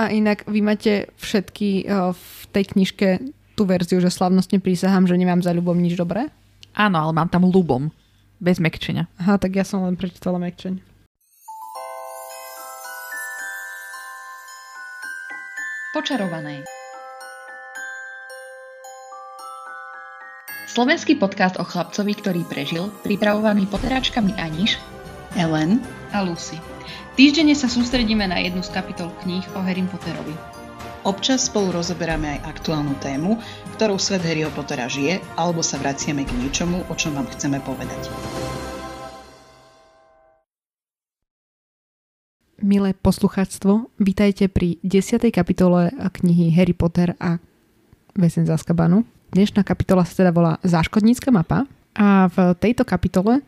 [0.00, 3.20] A inak vy máte všetky uh, v tej knižke
[3.52, 6.32] tú verziu, že slavnostne prísahám, že nemám za ľubom nič dobré?
[6.72, 7.92] Áno, ale mám tam ľubom.
[8.40, 9.12] Bez mekčenia.
[9.20, 10.80] Aha, tak ja som len prečítala mekčeň.
[15.92, 16.64] Počarované.
[20.64, 24.80] Slovenský podcast o chlapcovi, ktorý prežil, pripravovaný poteráčkami Aniš,
[25.38, 25.78] Ellen
[26.10, 26.58] a Lucy.
[27.14, 30.34] Týždenne sa sústredíme na jednu z kapitol kníh o Harry Potterovi.
[31.06, 33.38] Občas spolu rozoberáme aj aktuálnu tému,
[33.78, 38.10] ktorou svet Harryho Pottera žije, alebo sa vraciame k niečomu, o čom vám chceme povedať.
[42.60, 45.30] Milé poslucháctvo, vítajte pri 10.
[45.32, 47.40] kapitole knihy Harry Potter a
[48.18, 49.06] Vesen z Azkabanu.
[49.30, 53.40] Dnešná kapitola sa teda volá Záškodnícka mapa a v tejto kapitole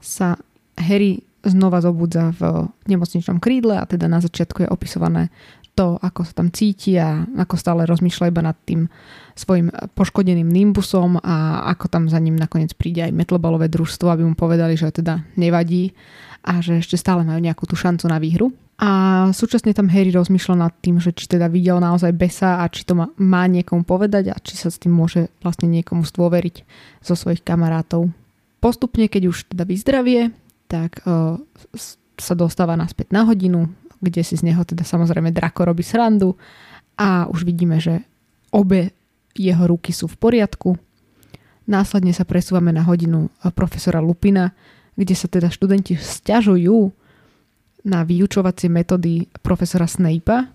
[0.00, 0.40] sa
[0.76, 5.30] Harry znova zobudza v nemocničnom krídle a teda na začiatku je opisované
[5.76, 8.88] to, ako sa tam cíti a ako stále rozmýšľa iba nad tým
[9.36, 14.32] svojim poškodeným nimbusom a ako tam za ním nakoniec príde aj metlobalové družstvo, aby mu
[14.32, 15.92] povedali, že teda nevadí
[16.48, 18.56] a že ešte stále majú nejakú tú šancu na výhru.
[18.76, 22.84] A súčasne tam Harry rozmýšľa nad tým, že či teda videl naozaj besa a či
[22.84, 26.56] to má, má niekomu povedať a či sa s tým môže vlastne niekomu stvoveriť
[27.04, 28.12] zo svojich kamarátov.
[28.60, 30.32] Postupne, keď už teda vyzdravie,
[30.66, 31.38] tak uh,
[32.18, 33.70] sa dostáva naspäť na hodinu,
[34.02, 36.36] kde si z neho teda samozrejme Drako robí srandu
[36.98, 38.04] a už vidíme, že
[38.52, 38.92] obe
[39.36, 40.76] jeho ruky sú v poriadku.
[41.66, 44.54] Následne sa presúvame na hodinu profesora Lupina,
[44.94, 46.78] kde sa teda študenti sťažujú,
[47.86, 50.50] na vyučovacie metódy profesora Snape'a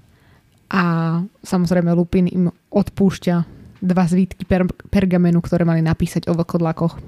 [0.71, 0.83] a
[1.23, 3.35] samozrejme Lupin im odpúšťa
[3.81, 6.99] dva zvítky per- pergamenu, ktoré mali napísať o vlkodlakoch.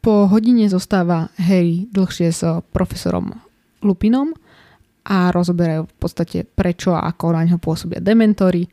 [0.00, 2.40] Po hodine zostáva Harry dlhšie s
[2.72, 3.36] profesorom
[3.84, 4.32] Lupinom
[5.04, 8.64] a rozoberajú v podstate prečo a ako na ňo pôsobia dementory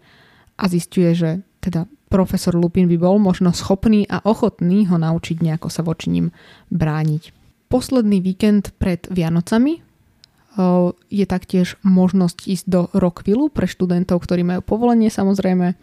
[0.56, 5.68] a zistuje, že teda profesor Lupin by bol možno schopný a ochotný ho naučiť nejako
[5.68, 6.32] sa voči ním
[6.72, 7.36] brániť.
[7.68, 9.84] Posledný víkend pred Vianocami
[11.12, 15.76] je taktiež možnosť ísť do Rockvillu pre študentov, ktorí majú povolenie samozrejme,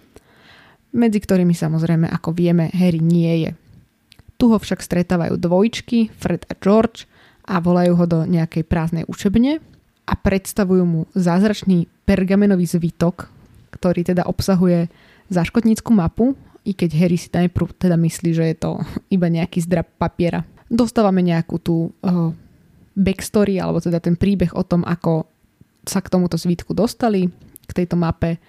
[0.97, 3.50] medzi ktorými samozrejme, ako vieme, Harry nie je.
[4.34, 7.06] Tu ho však stretávajú dvojčky, Fred a George
[7.47, 9.61] a volajú ho do nejakej prázdnej učebne
[10.05, 13.31] a predstavujú mu zázračný pergamenový zvitok,
[13.73, 14.93] ktorý teda obsahuje
[15.33, 18.71] záškotnícku mapu, i keď Harry si najprv teda myslí, že je to
[19.12, 20.44] iba nejaký zdrab papiera.
[20.69, 22.33] Dostávame nejakú tú uh,
[22.97, 25.28] backstory, alebo teda ten príbeh o tom, ako
[25.84, 27.28] sa k tomuto svítku dostali,
[27.69, 28.41] k tejto mape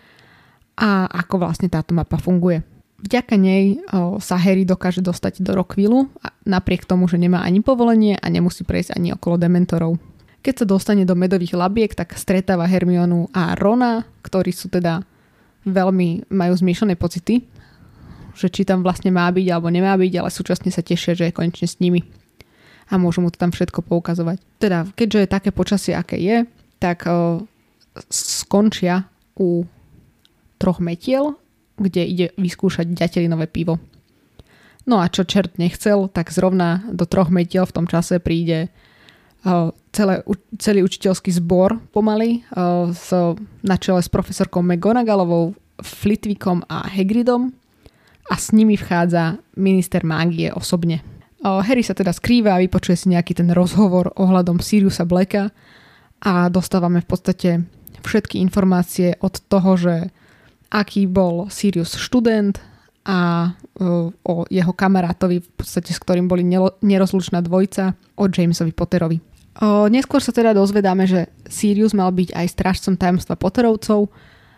[0.80, 2.64] a ako vlastne táto mapa funguje.
[2.96, 6.08] Vďaka nej o, sa Harry dokáže dostať do Rockvillu,
[6.48, 10.00] napriek tomu, že nemá ani povolenie a nemusí prejsť ani okolo dementorov.
[10.40, 15.04] Keď sa dostane do medových labiek, tak stretáva Hermionu a Rona, ktorí sú teda
[15.66, 17.44] veľmi, majú zmiešané pocity,
[18.38, 21.36] že či tam vlastne má byť alebo nemá byť, ale súčasne sa tešia, že je
[21.36, 22.06] konečne s nimi
[22.90, 24.38] a môžu mu to tam všetko poukazovať.
[24.62, 26.46] Teda, keďže je také počasie, aké je,
[26.78, 27.42] tak uh,
[28.14, 29.66] skončia u
[30.62, 31.36] troch metiel,
[31.76, 33.80] kde ide vyskúšať ďatelinové pivo.
[34.86, 39.74] No a čo čert nechcel, tak zrovna do troch metiel v tom čase príde uh,
[39.90, 40.22] celé,
[40.62, 43.10] celý učiteľský zbor pomaly uh, s,
[43.66, 47.52] na čele s profesorkou McGonagallovou, Flitvikom a Hagridom
[48.32, 51.04] a s nimi vchádza minister mágie osobne.
[51.46, 55.54] Harry sa teda skrýva a vypočuje si nejaký ten rozhovor ohľadom Siriusa Blacka
[56.26, 57.50] a dostávame v podstate
[58.02, 60.10] všetky informácie od toho, že
[60.70, 62.58] aký bol Sirius študent
[63.06, 63.52] a
[64.26, 66.42] o jeho kamarátovi, v podstate s ktorým boli
[66.82, 69.22] nerozlučná dvojica, o Jamesovi Potterovi.
[69.62, 74.10] O, neskôr sa teda dozvedáme, že Sirius mal byť aj strážcom tajomstva Potterovcov,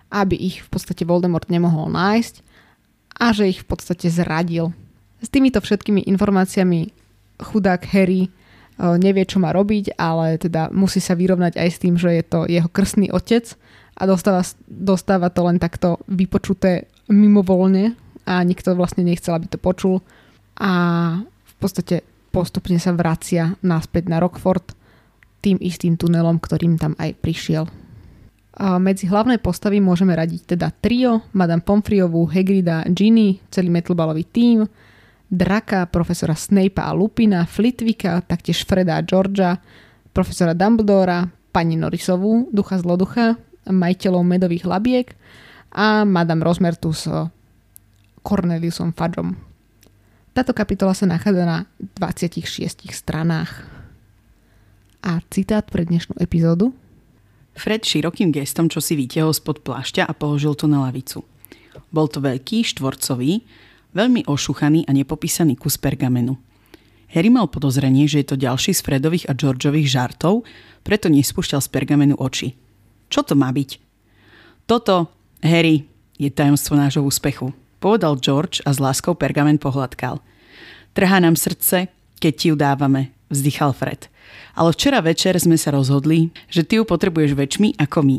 [0.09, 2.35] aby ich v podstate Voldemort nemohol nájsť
[3.19, 4.71] a že ich v podstate zradil
[5.21, 6.93] s týmito všetkými informáciami
[7.41, 8.29] chudák Harry e,
[9.01, 12.39] nevie, čo má robiť, ale teda musí sa vyrovnať aj s tým, že je to
[12.45, 13.57] jeho krstný otec
[13.97, 17.97] a dostáva, dostáva to len takto vypočuté mimovoľne
[18.29, 20.05] a nikto vlastne nechcel, aby to počul
[20.57, 20.71] a
[21.21, 24.77] v podstate postupne sa vracia naspäť na Rockford
[25.41, 27.65] tým istým tunelom, ktorým tam aj prišiel.
[28.57, 34.65] A medzi hlavné postavy môžeme radiť teda trio, Madame Pomfriovú, Hagrida, Ginny, celý metlbalový tím,
[35.27, 39.59] Draka, profesora Snape'a a Lupina, Flitvika, taktiež Freda a Georgia,
[40.09, 43.37] profesora Dumbledora, pani Norrisovú, ducha zloducha,
[43.69, 45.07] majiteľov medových labiek
[45.75, 47.07] a Madame Rosmertu s
[48.23, 49.35] Corneliusom Fudgeom.
[50.35, 51.57] Táto kapitola sa nachádza na
[51.97, 53.65] 26 stranách.
[55.01, 56.75] A citát pre dnešnú epizódu.
[57.57, 61.25] Fred širokým gestom čo si vytiahol spod plášťa a položil to na lavicu.
[61.89, 63.41] Bol to veľký, štvorcový,
[63.97, 66.37] veľmi ošuchaný a nepopísaný kus pergamenu.
[67.07, 70.43] Harry mal podozrenie, že je to ďalší z Fredových a Georgeových žartov,
[70.83, 72.53] preto nespúšťal z pergamenu oči.
[73.07, 73.79] Čo to má byť?
[74.67, 75.07] Toto,
[75.39, 75.87] Harry,
[76.19, 80.19] je tajomstvo nášho úspechu, povedal George a s láskou pergamen pohľadkal.
[80.97, 81.87] Trhá nám srdce,
[82.17, 84.09] keď ti ju dávame, vzdychal Fred.
[84.57, 88.17] Ale včera večer sme sa rozhodli, že ty ju potrebuješ väčšmi ako my.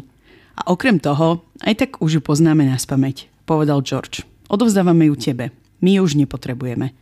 [0.58, 4.22] A okrem toho, aj tak už ju poznáme na spameť, povedal George.
[4.48, 5.50] Odovzdávame ju tebe.
[5.82, 6.94] My ju už nepotrebujeme.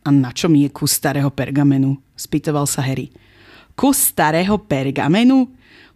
[0.00, 2.00] A na čo mi je kus starého pergamenu?
[2.16, 3.12] Spýtoval sa Harry.
[3.76, 5.50] Kus starého pergamenu?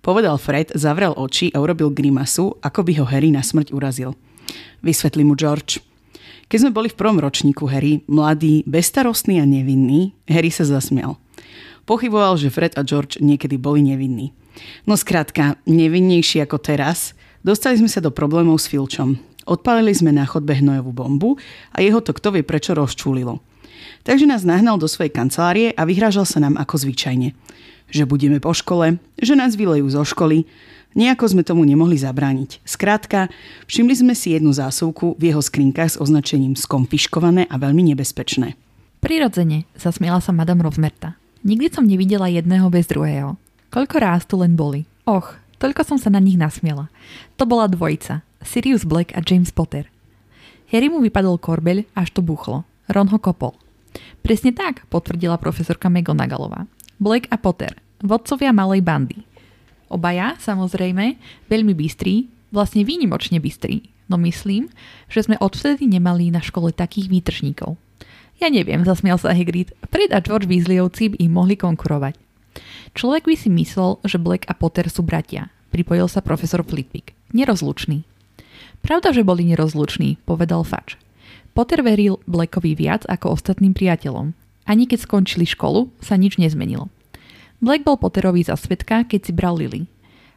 [0.04, 4.12] Povedal Fred, zavrel oči a urobil grimasu, ako by ho Harry na smrť urazil.
[4.84, 5.80] Vysvetlí mu George.
[6.52, 11.16] Keď sme boli v prvom ročníku Harry, mladý, bestarostný a nevinný, Harry sa zasmial.
[11.88, 14.36] Pochyboval, že Fred a George niekedy boli nevinní.
[14.84, 19.16] No skrátka, nevinnejší ako teraz, dostali sme sa do problémov s Filčom.
[19.48, 21.30] Odpálili sme na chodbe hnojovú bombu
[21.72, 23.40] a jeho to kto vie prečo rozčúlilo.
[24.04, 27.32] Takže nás nahnal do svojej kancelárie a vyhrážal sa nám ako zvyčajne.
[27.94, 30.50] Že budeme po škole, že nás vylejú zo školy,
[30.94, 32.62] Nejako sme tomu nemohli zabrániť.
[32.62, 33.26] Skrátka,
[33.66, 38.54] všimli sme si jednu zásuvku v jeho skrinkách s označením skonfiškované a veľmi nebezpečné.
[39.02, 41.18] Prirodzene, zasmiela sa Madame Rozmerta.
[41.42, 43.34] Nikdy som nevidela jedného bez druhého.
[43.74, 44.86] Koľko ráz tu len boli.
[45.02, 46.86] Och, toľko som sa na nich nasmiela.
[47.36, 48.22] To bola dvojica.
[48.46, 49.90] Sirius Black a James Potter.
[50.70, 52.62] Harry mu vypadol korbeľ, až to buchlo.
[52.86, 53.58] Ron ho kopol.
[54.22, 56.70] Presne tak, potvrdila profesorka McGonagallová.
[57.02, 59.24] Black a Potter, vodcovia malej bandy.
[59.88, 61.16] Obaja, samozrejme,
[61.48, 64.68] veľmi bystrí, vlastne výnimočne bystrí, no myslím,
[65.08, 67.80] že sme odvtedy nemali na škole takých výtržníkov.
[68.42, 69.72] Ja neviem, zasmial sa Hagrid.
[69.88, 72.18] Fred a George Weasleyovci by im mohli konkurovať.
[72.94, 75.50] Človek by si myslel, že Black a Potter sú bratia.
[75.74, 77.14] Pripojil sa profesor Flitwick.
[77.34, 78.06] Nerozlučný.
[78.84, 81.00] Pravda, že boli nerozluční, povedal Fač.
[81.54, 84.34] Potter veril Blackovi viac ako ostatným priateľom.
[84.66, 86.90] Ani keď skončili školu, sa nič nezmenilo.
[87.64, 89.88] Black bol Potterovi za svetka, keď si bral Lily.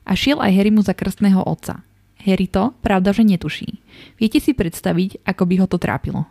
[0.08, 1.84] A šiel aj Harrymu za krstného otca.
[2.24, 3.84] Harry to, pravda, že netuší.
[4.16, 6.24] Viete si predstaviť, ako by ho to trápilo.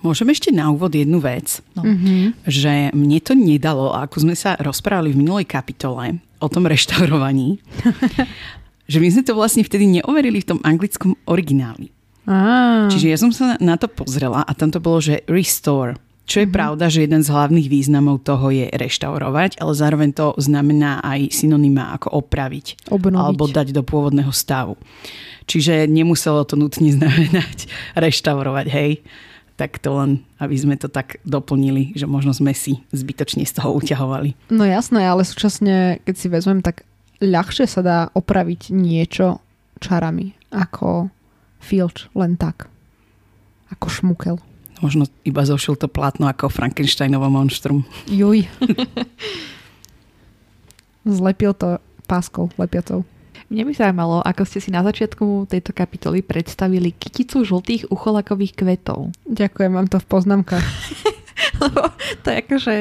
[0.00, 1.84] Môžem ešte na úvod jednu vec, No.
[1.84, 2.42] Mm-hmm.
[2.48, 7.60] že mne to nedalo, ako sme sa rozprávali v minulej kapitole o tom reštaurovaní,
[8.90, 11.92] že my sme to vlastne vtedy neoverili v tom anglickom origináli.
[12.24, 16.00] Á, Čiže ja som sa na to pozrela a tam to bolo, že restore.
[16.30, 16.54] Čo je mm-hmm.
[16.54, 21.90] pravda, že jeden z hlavných významov toho je reštaurovať, ale zároveň to znamená aj synonyma
[21.98, 22.86] ako opraviť.
[22.86, 23.18] obnoviť.
[23.18, 24.78] alebo dať do pôvodného stavu.
[25.50, 27.66] Čiže nemuselo to nutne znamenať
[28.06, 29.02] reštaurovať, hej.
[29.58, 33.74] Tak to len, aby sme to tak doplnili, že možno sme si zbytočne z toho
[33.82, 34.54] uťahovali.
[34.54, 36.86] No jasné, ale súčasne, keď si vezmem, tak
[37.18, 39.42] ľahšie sa dá opraviť niečo
[39.82, 41.10] čarami, ako
[41.58, 42.70] filč, len tak.
[43.74, 44.38] Ako šmukel.
[44.80, 47.84] Možno iba zošil to plátno ako Frankensteinovo monštrum.
[48.08, 48.48] Juj.
[51.20, 53.04] Zlepil to páskou lepiacou.
[53.50, 59.10] Mne by zaujímalo, ako ste si na začiatku tejto kapitoly predstavili kyticu žltých ucholakových kvetov.
[59.26, 60.62] Ďakujem, mám to v poznámkach.
[61.62, 61.90] Lebo
[62.22, 62.74] to je akože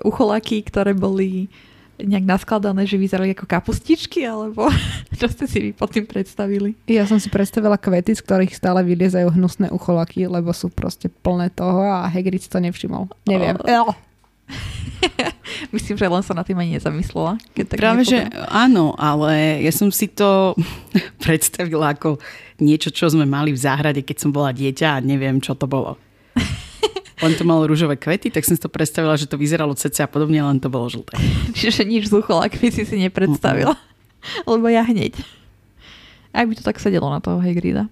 [0.00, 1.52] ucholaky, ktoré boli
[2.00, 4.68] nejak naskladané, že vyzerali ako kapustičky, alebo
[5.20, 6.76] čo ste si vy pod tým predstavili?
[6.88, 11.48] Ja som si predstavila kvety, z ktorých stále vyliezajú hnusné ucholaky, lebo sú proste plné
[11.52, 13.08] toho a Hagrid to nevšimol.
[13.24, 13.56] Neviem.
[13.64, 13.94] Oh.
[15.74, 17.38] Myslím, že len sa na tým ani nezamyslela.
[17.54, 20.54] Keď tak Práve, že áno, ale ja som si to
[21.24, 22.20] predstavila ako
[22.62, 26.00] niečo, čo sme mali v záhrade, keď som bola dieťa a neviem, čo to bolo.
[27.24, 30.08] Len to malo rúžové kvety, tak som si to predstavila, že to vyzeralo cece a
[30.08, 31.16] podobne, len to bolo žlté.
[31.56, 33.72] Čiže nič z ucholakmi si si nepredstavila.
[34.44, 35.16] Lebo ja hneď.
[36.36, 37.88] Ak by to tak sedelo na toho Hagrida.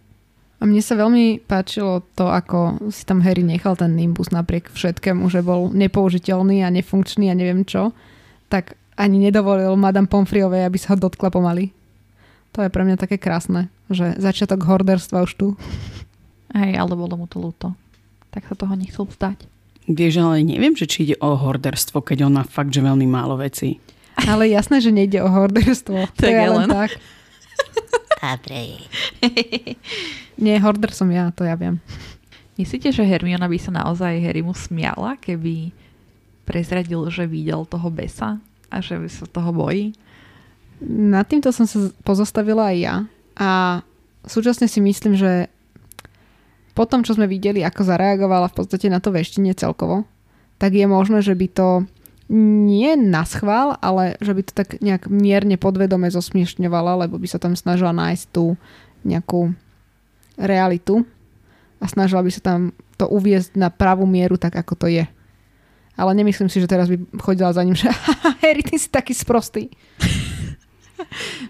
[0.61, 5.29] A mne sa veľmi páčilo to, ako si tam Harry nechal ten Nimbus napriek všetkému,
[5.33, 7.93] že bol nepoužiteľný a nefunkčný a neviem čo,
[8.53, 11.75] tak ani nedovolil Madame Pomfriovej, aby sa ho dotkla pomaly.
[12.55, 15.47] To je pre mňa také krásne, že začiatok horderstva už tu.
[16.55, 17.75] Hej, ale bolo mu to ľúto.
[18.35, 19.47] Tak sa toho nechcel vzdať.
[19.87, 23.39] Vieš, ale neviem, že či ide o horderstvo, keď on má fakt, že veľmi málo
[23.39, 23.79] vecí.
[24.17, 26.09] Ale jasné, že nejde o horderstvo.
[26.19, 26.91] To Tak je je len tak.
[30.45, 31.79] Nie, horder som ja, to ja viem.
[32.57, 35.75] Myslíte, že Hermiona by sa naozaj Harrymu smiala, keby
[36.49, 38.39] prezradil, že videl toho besa
[38.71, 39.93] a že sa toho bojí?
[40.85, 42.97] Nad týmto som sa pozostavila aj ja
[43.37, 43.51] a
[44.25, 45.51] súčasne si myslím, že
[46.75, 50.05] po tom, čo sme videli, ako zareagovala v podstate na to veštine celkovo,
[50.59, 51.69] tak je možné, že by to
[52.35, 57.39] nie na schvál, ale že by to tak nejak mierne podvedome zosmiešňovala, lebo by sa
[57.39, 58.59] tam snažila nájsť tú
[59.05, 59.53] nejakú
[60.41, 61.05] realitu
[61.79, 62.61] a snažila by sa tam
[62.97, 65.05] to uviezť na pravú mieru tak, ako to je.
[65.95, 67.87] Ale nemyslím si, že teraz by chodila za ním, že
[68.43, 69.71] Harry, ty si taký sprostý.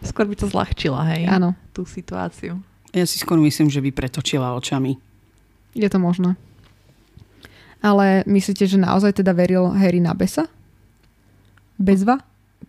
[0.05, 1.31] Skôr by to zľahčila, hej?
[1.31, 1.57] Áno.
[1.73, 2.61] Tú situáciu.
[2.93, 5.01] Ja si skôr myslím, že by pretočila očami.
[5.75, 6.39] Je to možné.
[7.85, 10.49] Ale myslíte, že naozaj teda veril Harry na Besa?
[11.77, 12.23] Bezva?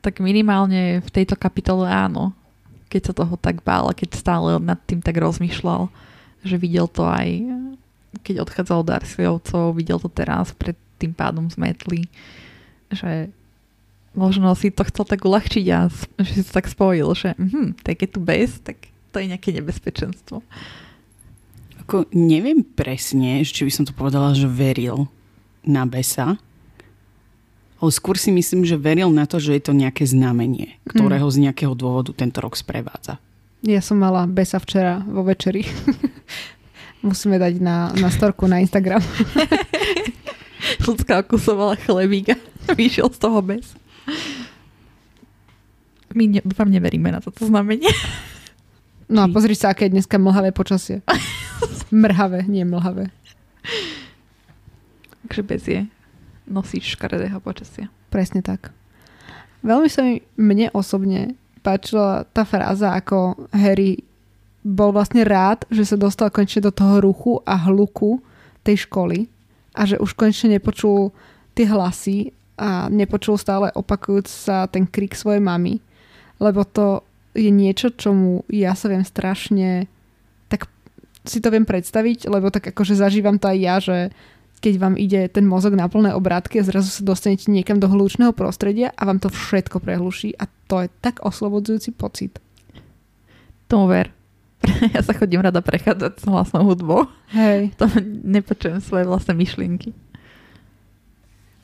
[0.03, 2.35] Tak minimálne v tejto kapitole áno.
[2.91, 5.87] Keď sa toho tak bál keď stále nad tým tak rozmýšľal,
[6.43, 7.27] že videl to aj
[8.21, 12.07] keď odchádzal od Darsiovcov, videl to teraz pred tým pádom zmetli,
[12.87, 13.27] že
[14.15, 15.91] možno si to chcel tak uľahčiť a
[16.23, 18.79] že si to tak spojil, že mhm, tak je tu bez, tak
[19.11, 20.39] to je nejaké nebezpečenstvo.
[21.85, 25.05] Ako, neviem presne, či by som to povedala, že veril
[25.61, 26.41] na besa,
[27.77, 31.45] ale skôr si myslím, že veril na to, že je to nejaké znamenie, ktorého z
[31.45, 33.21] nejakého dôvodu tento rok sprevádza.
[33.61, 35.61] Ja som mala besa včera vo večeri.
[37.05, 39.01] Musíme dať na, na storku na Instagram.
[40.89, 42.37] Ľudská okusovala chlebík a
[42.79, 43.77] vyšiel z toho bez.
[46.17, 47.93] My ne, vám neveríme na toto znamenie.
[49.05, 51.05] No a pozri sa, aké je dneska mlhavé počasie.
[51.91, 53.09] Mrhavé, nie mlhavé.
[55.25, 55.81] Takže bez je
[56.45, 57.89] nosič škaredého počasia.
[58.13, 58.69] Presne tak.
[59.65, 61.33] Veľmi sa mi mne osobne
[61.65, 64.05] páčila tá fráza, ako Harry
[64.61, 68.21] bol vlastne rád, že sa dostal konečne do toho ruchu a hluku
[68.61, 69.29] tej školy
[69.73, 71.09] a že už konečne nepočul
[71.57, 75.81] tie hlasy a nepočul stále opakujúc sa ten krik svojej mamy,
[76.37, 77.01] lebo to
[77.35, 79.91] je niečo, čomu ja sa viem strašne
[81.27, 83.97] si to viem predstaviť, lebo tak akože zažívam to aj ja, že
[84.63, 88.33] keď vám ide ten mozog na plné obrátky a zrazu sa dostanete niekam do hlučného
[88.33, 92.41] prostredia a vám to všetko prehluší a to je tak oslobodzujúci pocit.
[93.69, 94.09] Tomu ver.
[94.95, 97.05] Ja sa chodím rada prechádzať s hlasnou hudbou.
[97.29, 97.69] Hej.
[97.79, 97.85] To
[98.25, 99.93] nepočujem svoje vlastné myšlienky.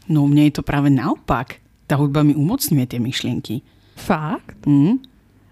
[0.06, 1.64] No mne je to práve naopak.
[1.90, 3.66] Tá hudba mi umocňuje tie myšlienky.
[3.98, 4.62] Fakt?
[4.70, 5.02] Mm?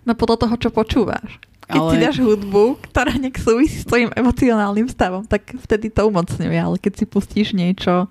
[0.06, 1.42] No podľa toho, čo počúvaš.
[1.70, 6.10] Keď Ale- si dáš hudbu, ktorá nejak súvisí s tvojim emocionálnym stavom, tak vtedy to
[6.10, 6.58] umocňuje.
[6.58, 8.10] Ale keď si pustíš niečo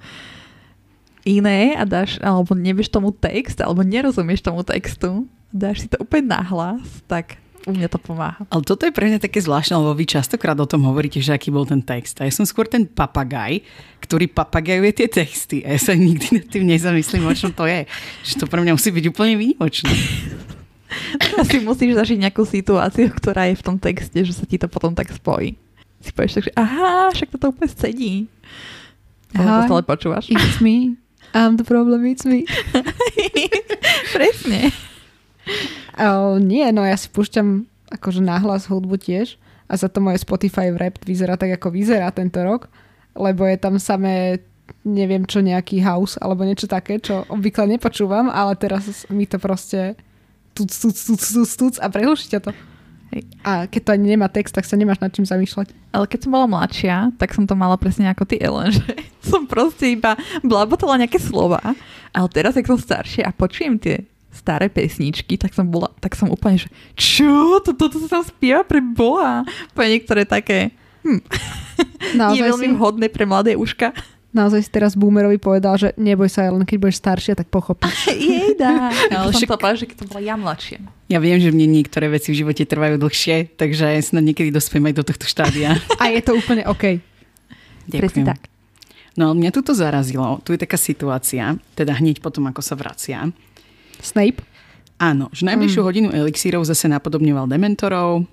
[1.27, 6.31] iné a dáš, alebo nevieš tomu text, alebo nerozumieš tomu textu, dáš si to úplne
[6.31, 8.47] nahlas, tak u mňa to pomáha.
[8.49, 11.53] Ale toto je pre mňa také zvláštne, lebo vy častokrát o tom hovoríte, že aký
[11.53, 12.17] bol ten text.
[12.23, 13.61] A ja som skôr ten papagaj,
[14.01, 15.61] ktorý papagajuje tie texty.
[15.67, 17.85] A ja sa nikdy nad tým nezamyslím, o čom to je.
[18.25, 19.91] Že to pre mňa musí byť úplne výnimočné.
[21.41, 24.93] Asi musíš zažiť nejakú situáciu, ktorá je v tom texte, že sa ti to potom
[24.97, 25.57] tak spojí.
[26.01, 28.15] Si povieš tak, že aha, však toto úplne sedí.
[29.37, 29.67] Aha.
[29.67, 30.31] To stále počúvaš.
[30.33, 30.97] It's me.
[31.37, 32.49] I'm the problem, it's me.
[34.17, 34.73] Presne.
[35.99, 39.37] Uh, nie, no ja si púšťam akože náhlas hudbu tiež
[39.69, 42.73] a za to moje Spotify Wrapped vyzerá tak, ako vyzerá tento rok,
[43.17, 44.41] lebo je tam samé
[44.85, 49.97] neviem čo, nejaký house alebo niečo také, čo obvykle nepočúvam, ale teraz mi to proste
[50.59, 52.51] tuc, tuc, tuc, tuc, tuc a prehluší ťa to.
[53.15, 53.23] Hej.
[53.41, 55.73] A keď to ani nemá text, tak sa nemáš nad čím zamýšľať.
[55.97, 58.85] Ale keď som bola mladšia, tak som to mala presne ako ty, Ellen, že
[59.25, 61.63] som proste iba blabotala nejaké slova.
[62.13, 66.29] Ale teraz, ak som staršia a počujem tie staré pesničky, tak som bola, tak som
[66.29, 67.59] úplne, že čo?
[67.65, 69.43] Toto to, sa tam spieva pre Boha.
[69.73, 71.25] Po niektoré také, hm,
[72.13, 73.97] nie Naozaj, veľmi si, vhodné pre mladé uška.
[74.33, 78.13] Naozaj si teraz Boomerovi povedal, že neboj sa, len keď budeš staršia, tak pochopíš.
[78.33, 78.93] Jejda.
[79.13, 80.79] Ale však- to povedala, že keď to bola ja mladšia.
[81.09, 84.95] Ja viem, že mne niektoré veci v živote trvajú dlhšie, takže snad niekedy dospiem aj
[85.01, 85.81] do tohto štádia.
[86.03, 87.01] A je to úplne OK.
[87.89, 88.53] Presne tak.
[89.19, 90.39] No ale mňa tu zarazilo.
[90.47, 93.27] Tu je taká situácia, teda hneď potom, ako sa vracia.
[93.99, 94.47] Snape?
[94.99, 95.87] Áno, že najbližšiu mm.
[95.87, 98.27] hodinu elixírov zase napodobňoval dementorov.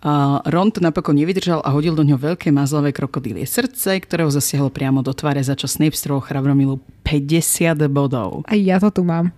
[0.00, 4.72] Uh, Ron to napokon nevydržal a hodil do ňoho veľké mazlavé krokodílie srdce, ktorého zasiahlo
[4.72, 8.48] priamo do tváre, za čo Snape strhol chrabromilu 50 bodov.
[8.48, 9.28] Aj ja to tu mám.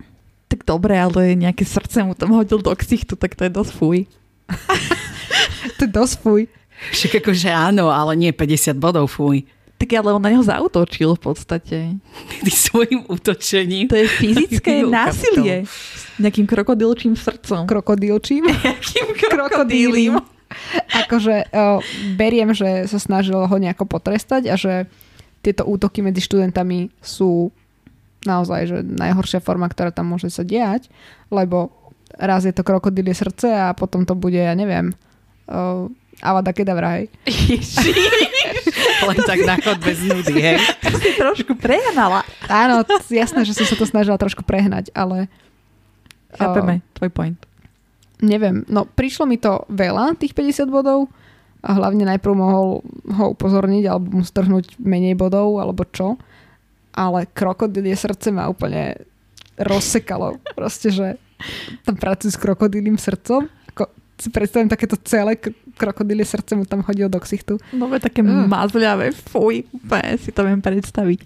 [0.46, 3.98] Tak dobre, ale nejaké srdce mu tam hodil do ksichtu, tak to je dosť fuj.
[5.78, 6.42] To je dosť fuj.
[6.94, 9.46] Však akože áno, ale nie 50 bodov, fuj.
[9.82, 11.78] Tak ale on na neho zautočil v podstate.
[12.42, 13.90] Tým svojim útočením.
[13.90, 15.66] To je fyzické násilie.
[16.22, 17.66] Nejakým krokodilčím srdcom.
[17.66, 18.46] Krokodílčím.
[18.46, 20.22] Nejakým krokodílim.
[21.06, 21.80] Akože o,
[22.14, 24.86] beriem, že sa snažil ho nejako potrestať a že
[25.42, 27.50] tieto útoky medzi študentami sú
[28.22, 30.86] naozaj že najhoršia forma, ktorá tam môže sa diať,
[31.34, 31.74] lebo
[32.14, 34.94] raz je to krokodílie srdce a potom to bude, ja neviem,
[35.50, 35.90] uh,
[36.22, 37.10] Avada Kedavra, hej.
[39.10, 40.62] Len tak na chod bez nudy, hej?
[41.02, 42.22] si trošku prehnala.
[42.46, 45.26] Áno, jasné, že som sa to snažila trošku prehnať, ale
[46.32, 47.38] Chápeme, tvoj point.
[48.22, 51.10] Neviem, no prišlo mi to veľa, tých 50 bodov
[51.62, 56.18] a hlavne najprv mohol ho upozorniť alebo mu strhnúť menej bodov alebo čo,
[56.90, 58.98] ale krokodilie srdce ma úplne
[59.58, 60.38] rozsekalo.
[60.54, 61.06] Proste, že
[61.82, 63.46] tam pracujú s krokodílým srdcom.
[63.74, 67.58] Ako si predstavím takéto celé k- krokodílie srdce mu tam hodil do ksichtu.
[67.74, 68.46] No veď také Ugh.
[68.46, 71.20] mazľavé, fuj, úplne si to viem predstaviť.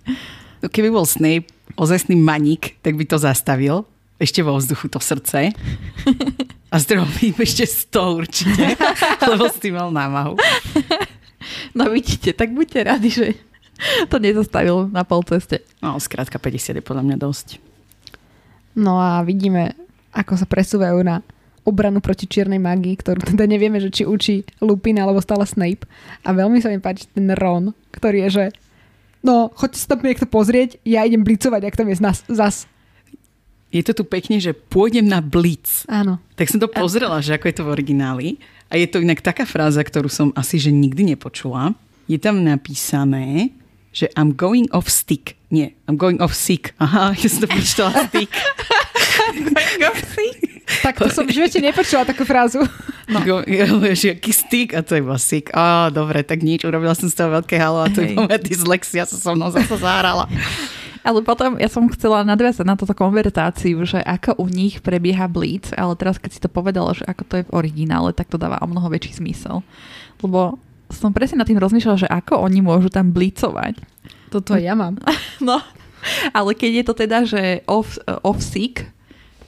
[0.62, 3.84] No, Keby bol Snape ozajstný maník, tak by to zastavil.
[4.16, 5.52] Ešte vo vzduchu to srdce.
[6.70, 8.64] A im ešte 100 určite,
[9.30, 10.34] lebo s tým mal námahu.
[11.78, 13.26] No vidíte, tak buďte radi, že
[14.10, 15.62] to nezastavil na pol ceste.
[15.78, 17.62] No, skrátka 50 je podľa mňa dosť.
[18.74, 19.78] No a vidíme,
[20.10, 21.22] ako sa presúvajú na
[21.66, 25.86] obranu proti čiernej magii, ktorú teda nevieme, že či učí Lupin alebo stále Snape.
[26.22, 28.44] A veľmi sa mi páči ten Ron, ktorý je, že
[29.26, 32.22] no, choďte sa tam niekto pozrieť, ja idem blicovať, ak tam je zas.
[32.30, 32.56] zas.
[33.74, 35.84] Je to tu pekne, že pôjdem na blitz.
[35.90, 36.22] Áno.
[36.38, 38.28] Tak som to pozrela, že ako je to v origináli.
[38.70, 41.74] A je to inak taká fráza, ktorú som asi že nikdy nepočula.
[42.06, 43.50] Je tam napísané,
[43.90, 45.34] že I'm going off stick.
[45.50, 46.74] Nie, I'm going off sick.
[46.82, 48.30] Aha, ja som to prečítala stick.
[50.82, 52.62] Tak to som v živote nepočula takú frázu.
[53.06, 53.22] No.
[53.22, 53.46] Go,
[53.98, 55.46] že aký stick a to je iba sick.
[55.54, 59.06] Á, dobre, tak nič, urobila som z toho veľké halo a to je moja dyslexia
[59.06, 60.26] sa so mnou zase zahrala.
[61.06, 65.70] Ale potom ja som chcela nadviazať na túto konvertáciu, že ako u nich prebieha blitz,
[65.78, 68.58] ale teraz keď si to povedala, že ako to je v originále, tak to dáva
[68.58, 69.62] o mnoho väčší zmysel.
[70.18, 70.58] Lebo
[70.90, 73.78] som presne nad tým rozmýšľala, že ako oni môžu tam blicovať.
[74.34, 74.98] Toto ja mám.
[75.38, 75.62] No,
[76.32, 78.88] ale keď je to teda, že off, off sick,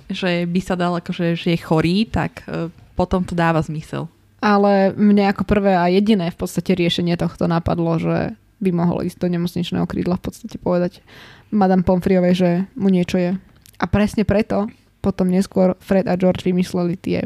[0.07, 4.07] že by sa dal akože, že je chorý, tak e, potom to dáva zmysel.
[4.39, 9.19] Ale mne ako prvé a jediné v podstate riešenie tohto napadlo, že by mohol ísť
[9.23, 11.03] do nemocničného krídla v podstate povedať
[11.51, 13.37] Madame Pomfriovej, že mu niečo je.
[13.79, 17.25] A presne preto potom neskôr Fred a George vymysleli tie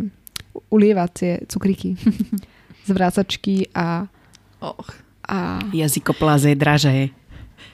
[0.68, 1.96] ulievacie cukriky.
[2.88, 4.06] Zvracačky a,
[4.60, 4.88] Och.
[5.28, 7.08] a Jazykopláze draže.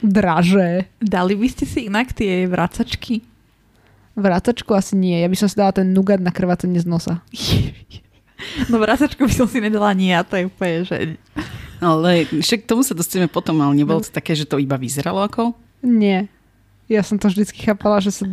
[0.05, 0.87] draže.
[1.01, 3.25] Dali by ste si inak tie vracačky?
[4.19, 5.17] Vracačku asi nie.
[5.19, 7.21] Ja by som si dala ten nugat na krvácanie z nosa.
[8.71, 11.19] No vracačku by som si nedala nie a to je úplne, že...
[11.83, 15.27] Ale však k tomu sa dostaneme potom, ale nebolo to také, že to iba vyzeralo
[15.27, 15.59] ako?
[15.83, 16.31] Nie.
[16.89, 18.25] Ja som to vždycky chápala, že sa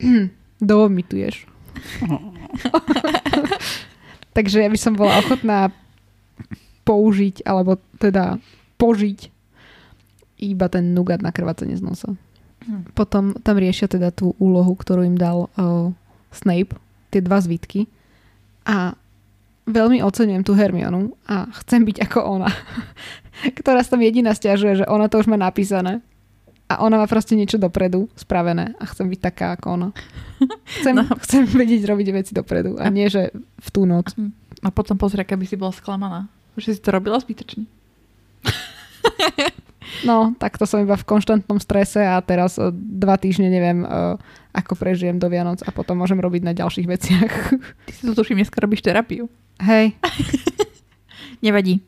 [0.60, 1.46] dovomituješ.
[4.36, 5.70] Takže ja by som bola ochotná
[6.84, 8.42] použiť, alebo teda
[8.76, 9.30] požiť
[10.42, 12.10] iba ten nugat na krvácanie z nosa.
[12.66, 12.92] Hm.
[12.92, 15.94] Potom tam riešia teda tú úlohu, ktorú im dal uh,
[16.34, 16.74] Snape,
[17.14, 17.86] tie dva zvitky.
[18.64, 18.96] A
[19.64, 22.50] veľmi oceňujem tú Hermionu a chcem byť ako ona.
[23.58, 26.00] Ktorá sa tam jediná stiažuje, že ona to už má napísané.
[26.64, 29.88] A ona má proste niečo dopredu spravené a chcem byť taká ako ona.
[30.80, 31.04] Chcem, no.
[31.20, 34.16] Chcem vedieť robiť veci dopredu a nie, že v tú noc.
[34.64, 36.20] A potom pozri, aká by si bola sklamaná.
[36.56, 37.68] Že si to robila zbytočne.
[40.02, 44.16] No, tak to som iba v konštantnom strese a teraz o dva týždne neviem, uh,
[44.56, 47.32] ako prežijem do Vianoc a potom môžem robiť na ďalších veciach.
[47.84, 49.28] Ty si to tuším, dneska robíš terapiu.
[49.60, 49.92] Hej,
[51.44, 51.84] Nevadí.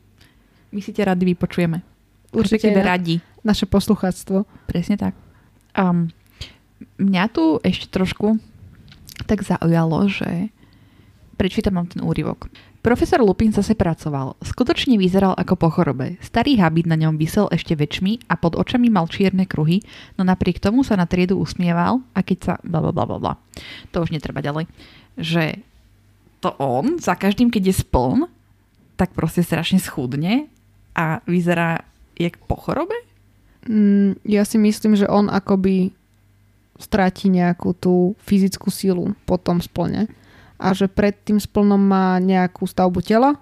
[0.69, 1.81] My si ťa rady vypočujeme.
[2.33, 3.23] Určite radi.
[3.43, 4.43] naše poslucháctvo.
[4.67, 5.13] Presne tak.
[5.77, 6.11] Um,
[6.97, 8.41] mňa tu ešte trošku
[9.25, 10.53] tak zaujalo, že
[11.39, 12.49] prečítam vám ten úryvok.
[12.85, 14.39] Profesor Lupin zase pracoval.
[14.39, 16.15] Skutočne vyzeral ako po chorobe.
[16.23, 19.83] Starý habit na ňom vysel ešte väčšmi a pod očami mal čierne kruhy,
[20.15, 22.53] no napriek tomu sa na triedu usmieval a keď sa...
[22.63, 23.33] Bla, bla, bla.
[23.91, 24.71] To už netreba ďalej.
[25.19, 25.59] Že
[26.39, 28.29] to on za každým, keď je spln,
[28.95, 30.47] tak proste strašne schudne
[30.95, 31.83] a vyzerá
[32.17, 32.97] jak po chorobe?
[33.69, 35.93] Mm, ja si myslím, že on akoby
[36.77, 40.05] stráti nejakú tú fyzickú sílu po tom splne
[40.61, 43.37] a že pred tým splnom má nejakú stavbu tela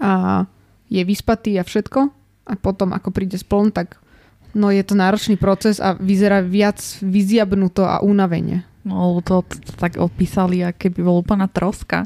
[0.00, 0.44] a
[0.88, 2.00] je vyspatý a všetko
[2.44, 4.00] a potom ako príde spln, tak
[4.56, 8.64] no je to náročný proces a vyzerá viac vyziabnuto a únavene.
[8.84, 9.48] No, to,
[9.80, 12.04] tak opísali, aké by bol úplná troska.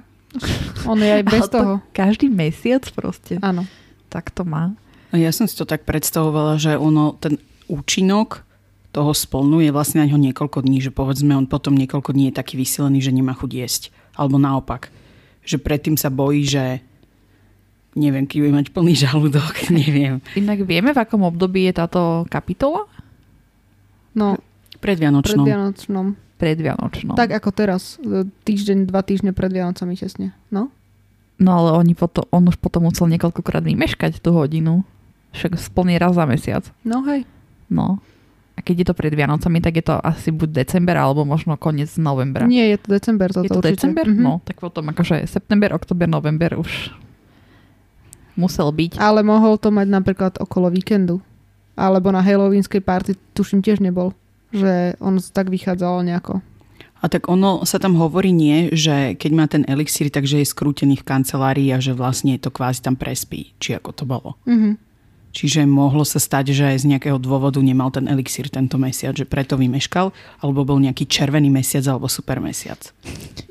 [0.86, 1.72] On je aj bez Ale toho.
[1.90, 3.42] Každý mesiac proste.
[3.42, 3.66] Áno.
[4.06, 4.78] Tak to má.
[5.16, 8.44] Ja som si to tak predstavovala, že ono, ten účinok
[8.92, 12.38] toho spolnu je vlastne na ňo niekoľko dní, že povedzme on potom niekoľko dní je
[12.40, 13.82] taký vysilený, že nemá chuť jesť.
[14.16, 14.92] Alebo naopak,
[15.44, 16.80] že predtým sa bojí, že
[17.96, 20.20] neviem, kým bude mať plný žalúdok, neviem.
[20.36, 22.84] Inak vieme, v akom období je táto kapitola?
[24.12, 24.40] No,
[24.78, 25.46] Pred pred Vianočnom.
[25.46, 26.06] Vianočnom.
[26.38, 27.18] Predvianočnou.
[27.18, 27.98] Tak ako teraz.
[27.98, 30.30] e, Týždeň, dva týždne pred Vianocami tesne.
[30.54, 30.70] No?
[31.42, 34.86] No ale oni potom, on už potom musel niekoľkokrát vymeškať tú hodinu.
[35.32, 36.64] Však splní raz za mesiac.
[36.84, 37.28] No hej.
[37.68, 38.00] No.
[38.56, 41.94] A keď je to pred Vianocami, tak je to asi buď december, alebo možno koniec
[41.94, 42.42] novembra.
[42.42, 43.74] Nie, je to december toto je to určite.
[43.78, 44.06] december?
[44.10, 44.22] Mhm.
[44.24, 46.90] No, tak potom akože september, oktober, november už
[48.34, 48.98] musel byť.
[48.98, 51.22] Ale mohol to mať napríklad okolo víkendu.
[51.78, 54.10] Alebo na halloweenskej party, tuším, tiež nebol.
[54.50, 56.42] Že on tak vychádzalo nejako.
[56.98, 60.98] A tak ono sa tam hovorí nie, že keď má ten elixír, takže je skrútený
[60.98, 63.54] v kancelárii a že vlastne to kvázi tam prespí.
[63.62, 64.34] Či ako to bolo.
[64.50, 64.87] Mhm.
[65.28, 69.60] Čiže mohlo sa stať, že z nejakého dôvodu nemal ten elixír tento mesiac, že preto
[69.60, 70.08] vymeškal,
[70.40, 72.80] alebo bol nejaký červený mesiac alebo super mesiac.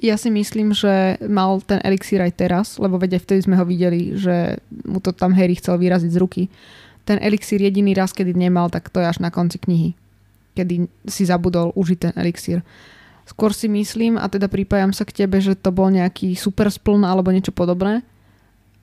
[0.02, 3.66] Ja si myslím, že mal ten elixír aj teraz, lebo veď aj vtedy sme ho
[3.66, 4.58] videli, že
[4.90, 6.44] mu to tam Harry chcel vyraziť z ruky.
[7.06, 9.94] Ten elixír jediný raz, kedy nemal, tak to je až na konci knihy.
[10.58, 12.66] Kedy si zabudol užiť ten elixír.
[13.30, 17.06] Skôr si myslím, a teda pripájam sa k tebe, že to bol nejaký super spln
[17.06, 18.02] alebo niečo podobné.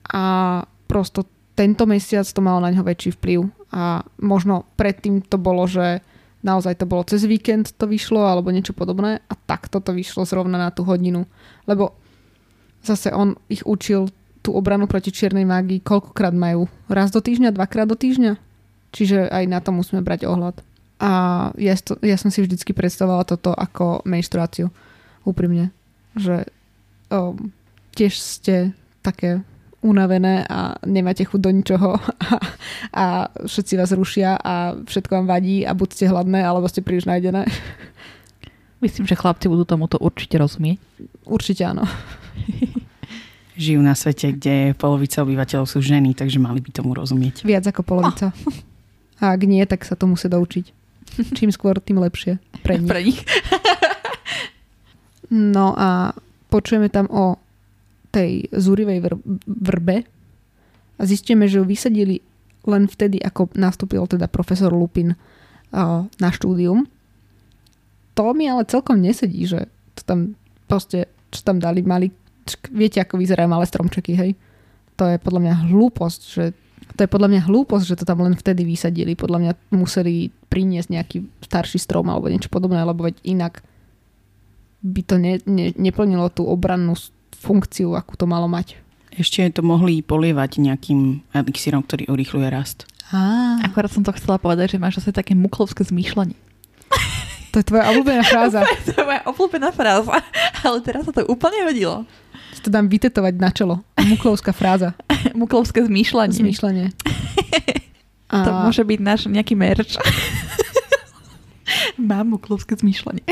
[0.05, 3.47] A prosto tento mesiac to malo na ňo väčší vplyv.
[3.71, 6.03] A možno predtým to bolo, že
[6.45, 10.61] naozaj to bolo cez víkend to vyšlo alebo niečo podobné a takto to vyšlo zrovna
[10.61, 11.25] na tú hodinu.
[11.65, 11.95] Lebo
[12.85, 14.11] zase on ich učil
[14.45, 16.69] tú obranu proti čiernej mágii, koľkokrát majú?
[16.85, 18.37] Raz do týždňa, dvakrát do týždňa?
[18.93, 20.61] Čiže aj na to musíme brať ohľad.
[21.01, 21.11] A
[21.57, 24.69] ja, to, ja som si vždycky predstavovala toto ako menštruáciu.
[25.25, 25.73] Úprimne.
[26.13, 26.45] Že
[27.09, 27.51] um,
[27.97, 29.41] tiež ste také
[29.85, 32.33] unavené a nemáte chuť do ničoho a,
[32.89, 33.05] a
[33.45, 37.45] všetci vás rušia a všetko vám vadí a buď ste hladné, alebo ste príliš najdené.
[38.83, 40.81] Myslím, že chlapci budú tomuto určite rozumieť.
[41.23, 41.85] Určite áno.
[43.55, 47.47] Žijú na svete, kde polovica obyvateľov sú ženy, takže mali by tomu rozumieť.
[47.47, 48.35] Viac ako polovica.
[49.23, 50.75] A ak nie, tak sa to musí doučiť.
[51.39, 52.35] Čím skôr, tým lepšie.
[52.59, 52.89] Pre nich.
[52.91, 53.19] Pre nich.
[55.31, 56.11] No a
[56.51, 57.39] počujeme tam o
[58.15, 60.07] tej zúrivej vr- vrbe
[60.95, 62.23] a zistíme, že ju vysadili
[62.63, 65.13] len vtedy, ako nastúpil teda profesor Lupin
[66.15, 66.87] na štúdium.
[68.15, 69.67] To mi ale celkom nesedí, že
[69.99, 70.19] to tam
[70.71, 72.07] proste, čo tam dali, mali,
[72.71, 74.31] viete, ako vyzerajú malé stromčeky, hej?
[74.95, 76.45] To je podľa mňa hlúposť, že
[76.95, 79.19] to je podľa mňa hlúposť, že to tam len vtedy vysadili.
[79.19, 83.59] Podľa mňa museli priniesť nejaký starší strom alebo niečo podobné, lebo veď inak
[84.79, 86.95] by to ne, ne, neplnilo tú obrannú
[87.41, 88.79] funkciu, akú to malo mať.
[89.15, 92.83] Ešte to mohli polievať nejakým elixírom, ktorý urýchluje rast.
[93.11, 96.35] Á, Akorát som to chcela povedať, že máš asi také muklovské zmýšľanie.
[97.55, 98.67] to je tvoja obľúbená fráza.
[98.83, 100.19] to je moja obľúbená fráza,
[100.65, 102.03] ale teraz sa to úplne hodilo.
[102.51, 103.75] Si to dám vytetovať na čelo.
[103.95, 104.95] Muklovská fráza.
[105.37, 106.35] Muklovské zmýšľanie.
[106.35, 106.85] Zmýšľanie.
[108.35, 109.95] A To môže byť náš nejaký merč.
[111.95, 113.23] mám muklovské zmýšľanie.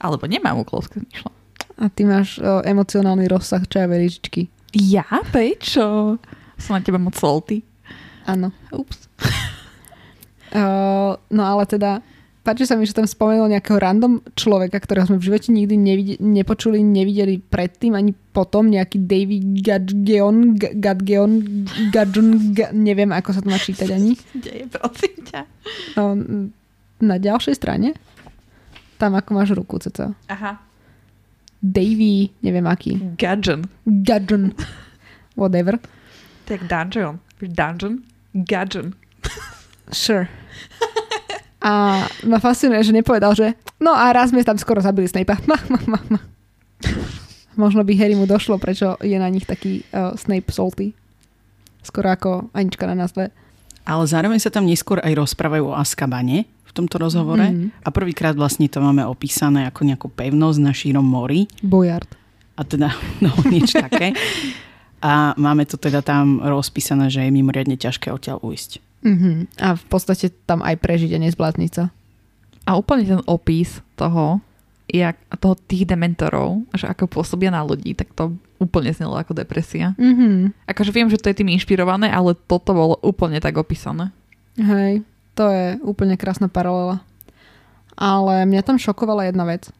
[0.00, 1.37] Alebo nemám muklovské zmýšľanie.
[1.78, 4.42] A ty máš o, emocionálny rozsah čajovej lyžičky.
[4.74, 5.06] Ja?
[5.30, 6.18] Prečo?
[6.58, 7.62] Som na teba moc salty.
[8.26, 8.50] Áno.
[8.68, 9.06] Ups.
[10.48, 10.64] O,
[11.28, 12.00] no ale teda,
[12.40, 16.20] páči sa mi, že tam spomenul nejakého random človeka, ktorého sme v živote nikdy nevide-
[16.20, 21.32] nepočuli, nevideli predtým, ani potom, nejaký Davy Gadgeon, Gadgeon,
[21.92, 24.16] Gadgeon, Ga- neviem, ako sa to má čítať ani.
[24.34, 25.40] Kde je, prosím ťa?
[25.96, 26.02] O,
[26.98, 27.92] na ďalšej strane,
[28.98, 30.16] tam ako máš ruku, ceca.
[30.26, 30.58] Aha.
[31.58, 33.02] Davy, neviem aký.
[33.18, 33.66] Gadgeon.
[33.84, 34.54] Gadgeon.
[35.34, 35.82] Whatever.
[36.46, 37.18] Tak dungeon.
[37.38, 38.02] Dungeon?
[38.34, 38.94] Gadgeon.
[39.90, 40.30] Sure.
[41.58, 45.42] A ma fascinuje, že nepovedal, že no a raz sme tam skoro zabili Snape'a.
[45.50, 46.20] Ma, ma, ma, ma.
[47.58, 50.94] Možno by Harry mu došlo, prečo je na nich taký uh, Snape salty.
[51.82, 53.34] Skoro ako Anička na nás dve.
[53.82, 57.48] Ale zároveň sa tam neskôr aj rozprávajú o Azkabane v tomto rozhovore.
[57.48, 57.72] Mm.
[57.80, 61.48] A prvýkrát vlastne to máme opísané ako nejakú pevnosť na šírom mori.
[61.64, 62.08] Bojard.
[62.58, 62.92] A teda,
[63.24, 64.12] no niečo také.
[65.00, 68.82] A máme to teda tam rozpísané, že je mimoriadne ťažké odtiaľ ujsť.
[69.06, 69.62] Mm-hmm.
[69.62, 71.94] A v podstate tam aj prežiť a nezblázniť sa.
[72.66, 74.42] A úplne ten opis toho,
[74.90, 79.94] jak, toho tých dementorov, že ako pôsobia na ľudí, tak to úplne znelo ako depresia.
[79.94, 80.66] Mm-hmm.
[80.66, 84.10] Akože viem, že to je tým inšpirované, ale toto bolo úplne tak opísané.
[84.58, 85.06] Hej,
[85.38, 87.06] to je úplne krásna paralela.
[87.94, 89.70] Ale mňa tam šokovala jedna vec.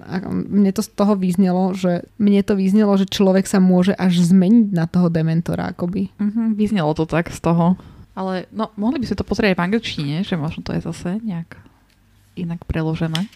[0.00, 4.24] A mne to z toho vyznelo, že mne to vyznelo, že človek sa môže až
[4.24, 6.08] zmeniť na toho dementora, akoby.
[6.16, 7.76] Mhm, vyznelo to tak z toho.
[8.16, 11.20] Ale no, mohli by sme to pozrieť aj v angličtine, že možno to je zase
[11.20, 11.60] nejak
[12.40, 13.28] inak preložené.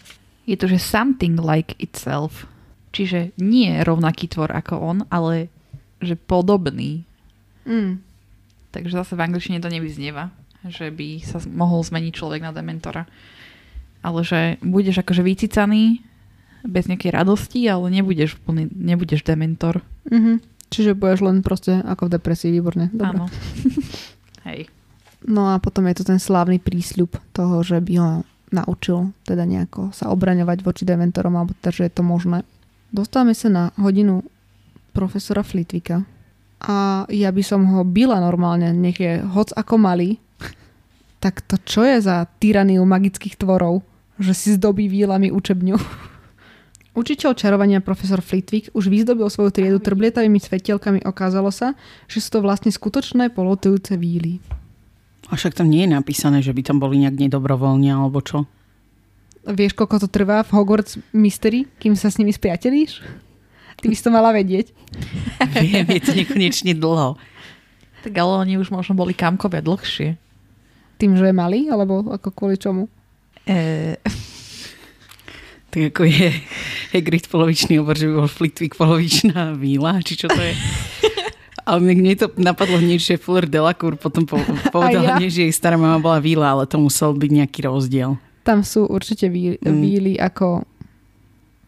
[0.49, 2.49] Je to, že something like itself.
[2.91, 5.53] Čiže nie rovnaký tvor ako on, ale
[6.01, 7.05] že podobný.
[7.63, 8.01] Mm.
[8.73, 10.33] Takže zase v angličtine to nevyznieva,
[10.67, 13.09] že by sa mohol zmeniť človek na dementora.
[14.01, 16.01] Ale že budeš akože vycicaný,
[16.61, 19.81] bez nejakej radosti, ale nebudeš, úplný, nebudeš dementor.
[20.09, 20.35] Mm-hmm.
[20.71, 22.93] Čiže budeš len proste ako v depresii, výborne.
[22.93, 23.17] Dobre.
[23.17, 23.25] Áno.
[24.47, 24.69] Hej.
[25.25, 28.09] No a potom je to ten slávny prísľub toho, že by ho
[28.51, 32.43] naučil teda nejako sa obraňovať voči dementorom, alebo teda, že je to možné.
[32.91, 34.25] Dostávame sa na hodinu
[34.91, 36.03] profesora Flitvika
[36.59, 40.19] a ja by som ho byla normálne, nech je hoc ako malý.
[41.21, 43.85] Tak to čo je za tyraniu magických tvorov,
[44.17, 45.77] že si zdobí výlami učebňu?
[46.91, 51.07] Učiteľ čarovania profesor Flitwick už vyzdobil svoju triedu trblietavými svetielkami.
[51.07, 51.77] Okázalo sa,
[52.11, 54.43] že sú to vlastne skutočné polotujúce víly.
[55.31, 58.43] A však tam nie je napísané, že by tam boli nejak nedobrovoľne alebo čo?
[59.47, 62.99] Vieš, koľko to trvá v Hogwarts Mystery, kým sa s nimi spriatelíš?
[63.79, 64.69] Ty by si to mala vedieť.
[65.57, 67.17] Viem, je to nekonečne dlho.
[68.05, 70.20] Tak ale oni už možno boli kamkové dlhšie.
[71.01, 71.65] Tým, že je malý?
[71.73, 72.85] Alebo ako kvôli čomu?
[73.49, 73.97] E,
[75.71, 76.35] Tak ako je
[76.91, 80.51] Hagrid polovičný obor, že by bol Flitwick polovičná víla, či čo to je?
[81.67, 84.35] Ale mne to napadlo hneď, že Fuller Delacour potom po,
[84.75, 85.17] povedala, ja.
[85.17, 88.17] hneď, že jej stará mama bola víla, ale to musel byť nejaký rozdiel.
[88.41, 89.77] Tam sú určite ví, Mm.
[89.79, 90.65] víly ako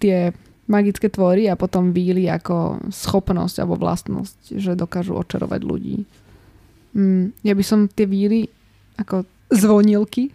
[0.02, 0.34] tie
[0.65, 6.04] magické tvory a potom víly ako schopnosť alebo vlastnosť, že dokážu očarovať ľudí.
[6.98, 8.50] Mm, ja by som tie víly
[8.95, 10.29] ako zvonilky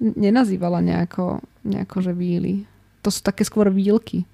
[0.00, 2.64] nenazývala nejako, nejako že víly.
[3.00, 4.24] To sú také skôr vílky.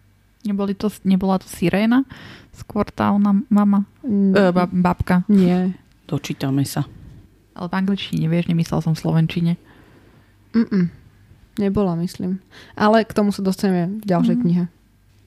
[0.47, 2.07] neboli to, nebola to siréna?
[2.55, 3.83] Skôr tá ona mama?
[4.07, 5.27] Mm, E, bab, babka.
[5.27, 5.75] Nie.
[6.07, 6.87] Dočítame sa.
[7.51, 9.53] Ale v angličtine, vieš, nemyslel som v slovenčine.
[10.55, 10.87] Mm-mm.
[11.59, 12.39] Nebola, myslím.
[12.79, 14.43] Ale k tomu sa dostaneme v ďalšej Mhm.
[14.45, 14.65] knihe.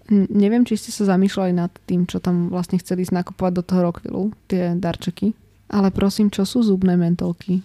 [0.08, 3.64] N- neviem, či ste sa zamýšľali nad tým, čo tam vlastne chceli ísť nakupovať do
[3.66, 5.36] toho Rockvillu, tie darčeky.
[5.70, 7.62] Ale prosím, čo sú zubné mentolky?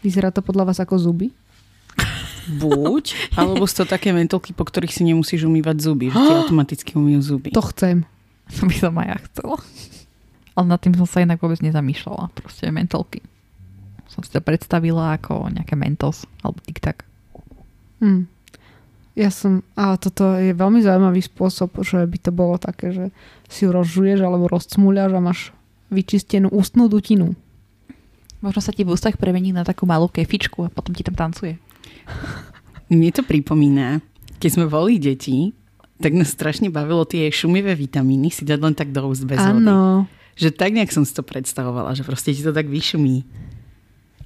[0.00, 1.28] Vyzerá to podľa vás ako zuby?
[2.60, 6.90] Buď, alebo sú to také mentolky, po ktorých si nemusíš umývať zuby, že ti automaticky
[6.96, 7.48] umýjú zuby.
[7.52, 8.08] To chcem.
[8.60, 9.56] To by som aj ja chcela.
[10.54, 12.32] Ale nad tým som sa inak vôbec nezamýšľala.
[12.36, 13.24] Proste mentolky.
[14.12, 17.08] Som si to predstavila ako nejaké mentos alebo tik-tak.
[18.04, 18.28] Hm.
[19.14, 23.04] Ja som, ale toto je veľmi zaujímavý spôsob, že by to bolo také, že
[23.46, 25.40] si ju rozžuješ alebo rozcmúľaš a máš
[25.94, 27.32] vyčistenú ústnú dutinu.
[28.42, 31.56] Možno sa ti v ústach premení na takú malú kefičku a potom ti tam tancuje.
[32.92, 34.04] Mne to pripomína,
[34.36, 35.56] keď sme boli deti,
[35.96, 39.64] tak nás strašne bavilo tie šumivé vitamíny si dať len tak do úst bez vody.
[39.64, 40.04] Áno.
[40.36, 43.24] Že tak nejak som si to predstavovala, že proste ti to tak vyšumí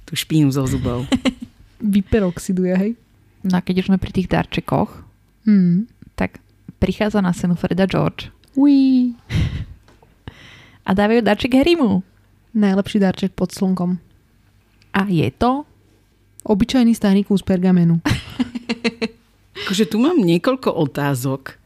[0.03, 1.05] tú špínu zo zubov.
[1.79, 2.91] Vyperoxiduje, hej?
[3.45, 5.05] No a keď už sme pri tých darčekoch,
[5.47, 5.87] Hm.
[6.19, 6.43] tak
[6.83, 8.27] prichádza na scénu Freda George
[8.59, 9.15] Uí.
[10.85, 12.05] a dávajú darček Harrymu.
[12.55, 13.99] Najlepší darček pod slnkom.
[14.95, 15.69] A je to
[16.39, 17.99] Obyčajný starý kus pergamenu.
[19.67, 21.59] Akože tu mám niekoľko otázok.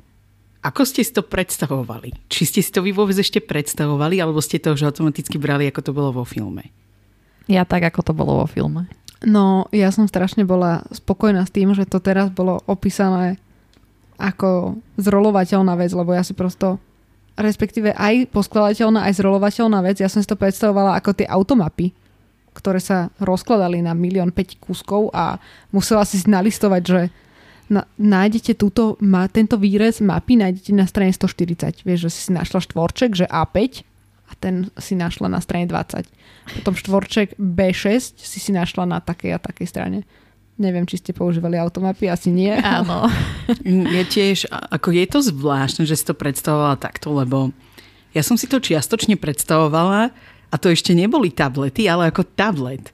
[0.66, 2.26] Ako ste si to predstavovali?
[2.26, 5.82] Či ste si to vy vôbec ešte predstavovali, alebo ste to už automaticky brali, ako
[5.84, 6.74] to bolo vo filme?
[7.48, 8.88] ja tak, ako to bolo vo filme.
[9.24, 13.40] No, ja som strašne bola spokojná s tým, že to teraz bolo opísané
[14.20, 16.80] ako zrolovateľná vec, lebo ja si prosto
[17.34, 20.02] respektíve aj poskladateľná, aj zrolovateľná vec.
[20.02, 21.94] Ja som si to predstavovala ako tie automapy,
[22.54, 25.42] ktoré sa rozkladali na milión 5 kúskov a
[25.74, 27.02] musela si nalistovať, že
[27.72, 31.82] na, nájdete túto, ma, tento výrez mapy nájdete na strane 140.
[31.82, 33.82] Vieš, že si našla štvorček, že A5
[34.30, 36.06] a ten si našla na strane 20.
[36.62, 39.98] Potom štvorček B6 si si našla na takej a takej strane.
[40.54, 42.54] Neviem, či ste používali automapy, asi nie.
[42.54, 43.10] Áno.
[43.66, 47.52] Ja tiež, ako je to zvláštne, že si to predstavovala takto, lebo
[48.16, 50.14] ja som si to čiastočne predstavovala
[50.48, 52.94] a to ešte neboli tablety, ale ako tablet.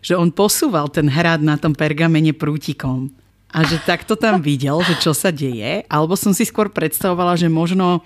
[0.00, 3.10] Že on posúval ten hrad na tom pergamene prútikom.
[3.52, 5.84] A že takto tam videl, že čo sa deje.
[5.90, 8.00] Alebo som si skôr predstavovala, že možno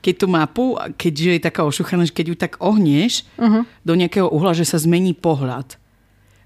[0.00, 3.66] keď tú mapu, keďže je taká ošuchaná, že keď ju tak ohneš Uh-huh.
[3.82, 5.74] do nejakého uhla, že sa zmení pohľad.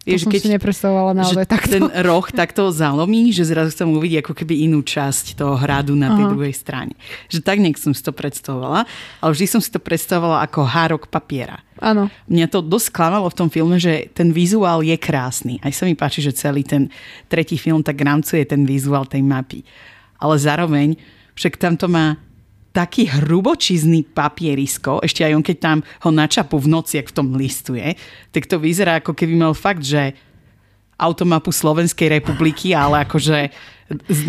[0.00, 1.76] To som si nepredstavovala naozaj takto.
[1.76, 6.16] ten roh takto zalomí, že zrazu mu uvidí ako keby inú časť toho hradu na
[6.16, 6.32] tej Aha.
[6.32, 6.96] druhej strane.
[7.28, 8.88] Že tak nejak som si to predstavovala,
[9.20, 11.60] ale vždy som si to predstavovala ako hárok papiera.
[11.84, 12.08] Áno.
[12.32, 15.60] Mňa to dosť klamalo v tom filme, že ten vizuál je krásny.
[15.60, 16.88] Aj sa mi páči, že celý ten
[17.28, 19.68] tretí film tak rámcuje ten vizuál tej mapy.
[20.16, 20.96] Ale zároveň,
[21.36, 22.16] však tam to má
[22.70, 27.35] taký hrubočizný papierisko, ešte aj on, keď tam ho načapú v noci, ak v tom
[27.35, 27.98] listuje,
[28.30, 30.14] tak to vyzerá ako keby mal fakt, že
[31.00, 33.50] automapu Slovenskej republiky, ale akože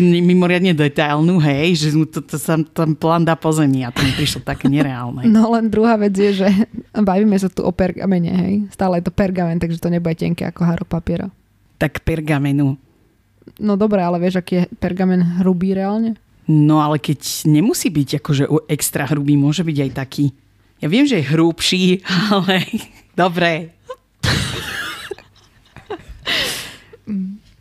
[0.00, 4.02] mimoriadne detailnú, hej, že mu to, to sa tam plán dá po zemi a to
[4.02, 5.22] mi prišlo také nereálne.
[5.30, 6.48] No len druhá vec je, že
[6.96, 8.54] bavíme sa tu o pergamene, hej.
[8.74, 11.30] Stále je to pergamen, takže to nebude tenké ako hárok papiera.
[11.78, 12.74] Tak pergamenu.
[13.62, 16.18] No dobré, ale vieš, aký je pergamen hrubý reálne?
[16.50, 20.34] No ale keď nemusí byť akože extra hrubý, môže byť aj taký.
[20.82, 22.02] Ja viem, že je hrubší,
[22.34, 22.66] ale
[23.14, 23.70] dobre.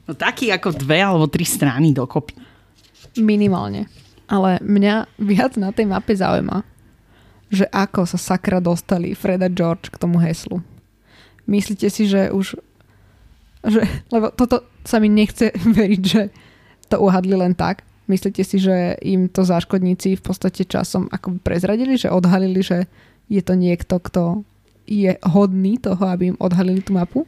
[0.10, 2.36] No taký ako dve alebo tri strany dokopy.
[3.22, 3.88] Minimálne.
[4.32, 6.64] Ale mňa viac na tej mape zaujíma,
[7.52, 10.64] že ako sa sakra dostali Fred a George k tomu heslu.
[11.46, 12.56] Myslíte si, že už...
[13.62, 16.32] Že, lebo toto sa mi nechce veriť, že
[16.88, 17.84] to uhadli len tak.
[18.10, 22.90] Myslíte si, že im to záškodníci v podstate časom ako prezradili, že odhalili, že
[23.32, 24.24] je to niekto, kto
[24.90, 27.24] je hodný toho, aby im odhalili tú mapu?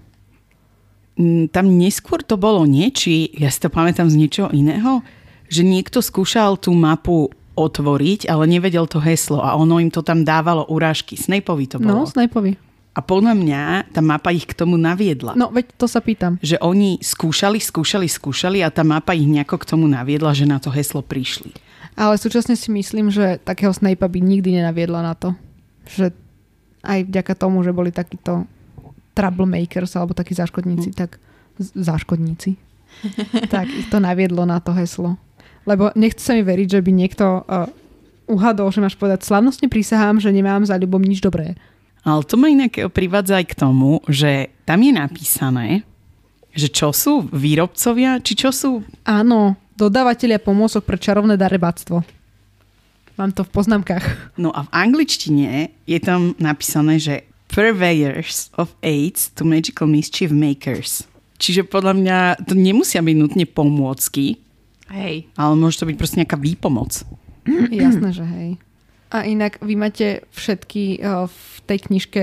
[1.16, 5.06] Mm, tam neskôr to bolo nie, či ja si to pamätám z niečoho iného,
[5.48, 10.26] že niekto skúšal tú mapu otvoriť, ale nevedel to heslo a ono im to tam
[10.26, 11.14] dávalo urážky.
[11.14, 12.04] Snapeovi to bolo.
[12.04, 12.58] No, Snapeovi.
[12.94, 15.34] A podľa mňa tá mapa ich k tomu naviedla.
[15.34, 16.38] No, veď to sa pýtam.
[16.46, 20.62] Že oni skúšali, skúšali, skúšali a tá mapa ich nejako k tomu naviedla, že na
[20.62, 21.58] to heslo prišli.
[21.98, 25.34] Ale súčasne si myslím, že takého Snape'a by nikdy nenaviedla na to.
[25.90, 26.14] Že
[26.86, 28.46] aj vďaka tomu, že boli takíto
[29.18, 30.98] troublemakers alebo takí záškodníci, hm.
[30.98, 31.18] tak
[31.58, 32.58] záškodníci,
[33.54, 35.18] tak ich to naviedlo na to heslo.
[35.66, 37.70] Lebo nechce sa mi veriť, že by niekto uh,
[38.28, 41.56] uhadol, že máš povedať slavnostne prísahám, že nemám za ľubom nič dobré.
[42.04, 45.68] Ale to ma inak privádza aj k tomu, že tam je napísané,
[46.52, 48.84] že čo sú výrobcovia, či čo sú...
[49.08, 52.04] Áno, dodávateľia pomôcok pre čarovné darebáctvo.
[53.14, 54.36] Mám to v poznámkach.
[54.42, 57.16] No a v angličtine je tam napísané, že
[57.48, 61.06] purveyors of aids to magical mischief makers.
[61.38, 62.18] Čiže podľa mňa
[62.50, 64.42] to nemusia byť nutne pomôcky,
[64.90, 65.30] Hej.
[65.38, 67.06] ale môže to byť proste nejaká výpomoc.
[67.70, 68.50] Jasné, že hej.
[69.14, 72.22] A inak vy máte všetky uh, v tej knižke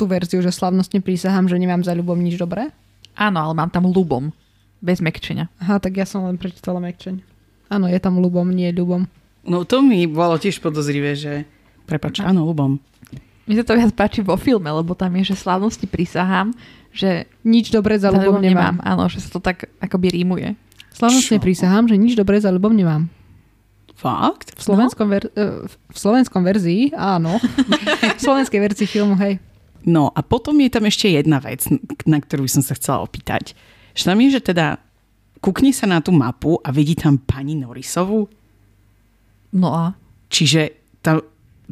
[0.00, 2.72] tú verziu, že slavnostne prísahám, že nemám za ľubom nič dobré?
[3.12, 4.32] Áno, ale mám tam ľubom.
[4.80, 5.52] Bez mekčenia.
[5.60, 7.20] Aha, tak ja som len prečítala mekčeň.
[7.68, 9.04] Áno, je tam ľubom, nie ľubom.
[9.44, 11.44] No to mi bolo tiež podozrivé, že...
[11.84, 12.80] Prepač, áno, ľubom.
[13.44, 16.56] Mi sa to viac páči vo filme, lebo tam je, že slavnosti prísahám,
[16.96, 18.80] že nič dobré za ľubom nemám.
[18.80, 18.88] nemám.
[18.88, 20.56] Áno, že sa to tak akoby rímuje.
[20.96, 23.12] Slavnostne prísahám, že nič dobré za ľubom nemám.
[24.00, 24.56] Fakt?
[24.56, 25.12] V slovenskom, no?
[25.12, 27.36] ver, e, v slovenskom verzii, áno.
[28.16, 29.36] v slovenskej verzii filmu, hej.
[29.84, 31.68] No a potom je tam ešte jedna vec,
[32.08, 33.52] na ktorú som sa chcela opýtať.
[33.92, 34.66] Že tam je, že teda
[35.44, 38.28] kúkne sa na tú mapu a vidí tam pani Norisovú.
[39.52, 39.84] No a?
[40.32, 40.72] Čiže
[41.04, 41.24] to,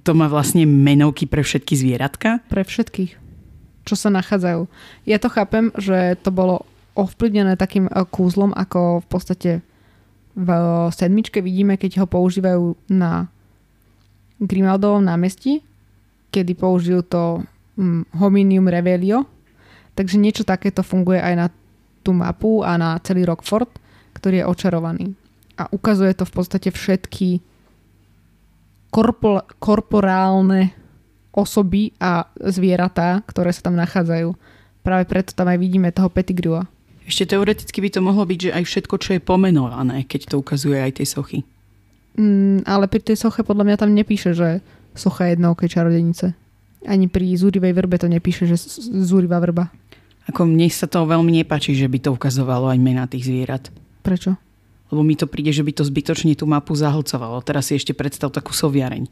[0.05, 2.45] to má vlastne menovky pre všetky zvieratka?
[2.53, 3.12] Pre všetkých,
[3.88, 4.69] čo sa nachádzajú.
[5.09, 9.51] Ja to chápem, že to bolo ovplyvnené takým e, kúzlom, ako v podstate
[10.38, 10.48] v
[10.94, 13.27] sedmičke vidíme, keď ho používajú na
[14.38, 15.66] Grimaldovom námestí,
[16.31, 17.42] kedy použijú to
[17.74, 19.27] hm, hominium revelio.
[19.98, 21.46] Takže niečo takéto funguje aj na
[22.07, 23.66] tú mapu a na celý Rockford,
[24.14, 25.07] ktorý je očarovaný.
[25.59, 27.42] A ukazuje to v podstate všetky
[28.94, 30.70] korpor- korporálne
[31.35, 34.38] osoby a zvieratá, ktoré sa tam nachádzajú.
[34.87, 36.70] Práve preto tam aj vidíme toho Pettigrua.
[37.09, 40.77] Ešte teoreticky by to mohlo byť, že aj všetko, čo je pomenované, keď to ukazuje
[40.77, 41.40] aj tej sochy.
[42.21, 44.61] Mm, ale pri tej soche podľa mňa tam nepíše, že
[44.92, 46.37] socha jednokej čarodenice.
[46.85, 48.61] Ani pri zúrivej vrbe to nepíše, že
[49.03, 49.73] zúrivá vrba.
[50.29, 53.73] Ako mne sa to veľmi nepáči, že by to ukazovalo aj mená tých zvierat.
[54.05, 54.37] Prečo?
[54.92, 57.40] Lebo mi to príde, že by to zbytočne tú mapu zahlcovalo.
[57.40, 59.09] Teraz si ešte predstav takú soviareň.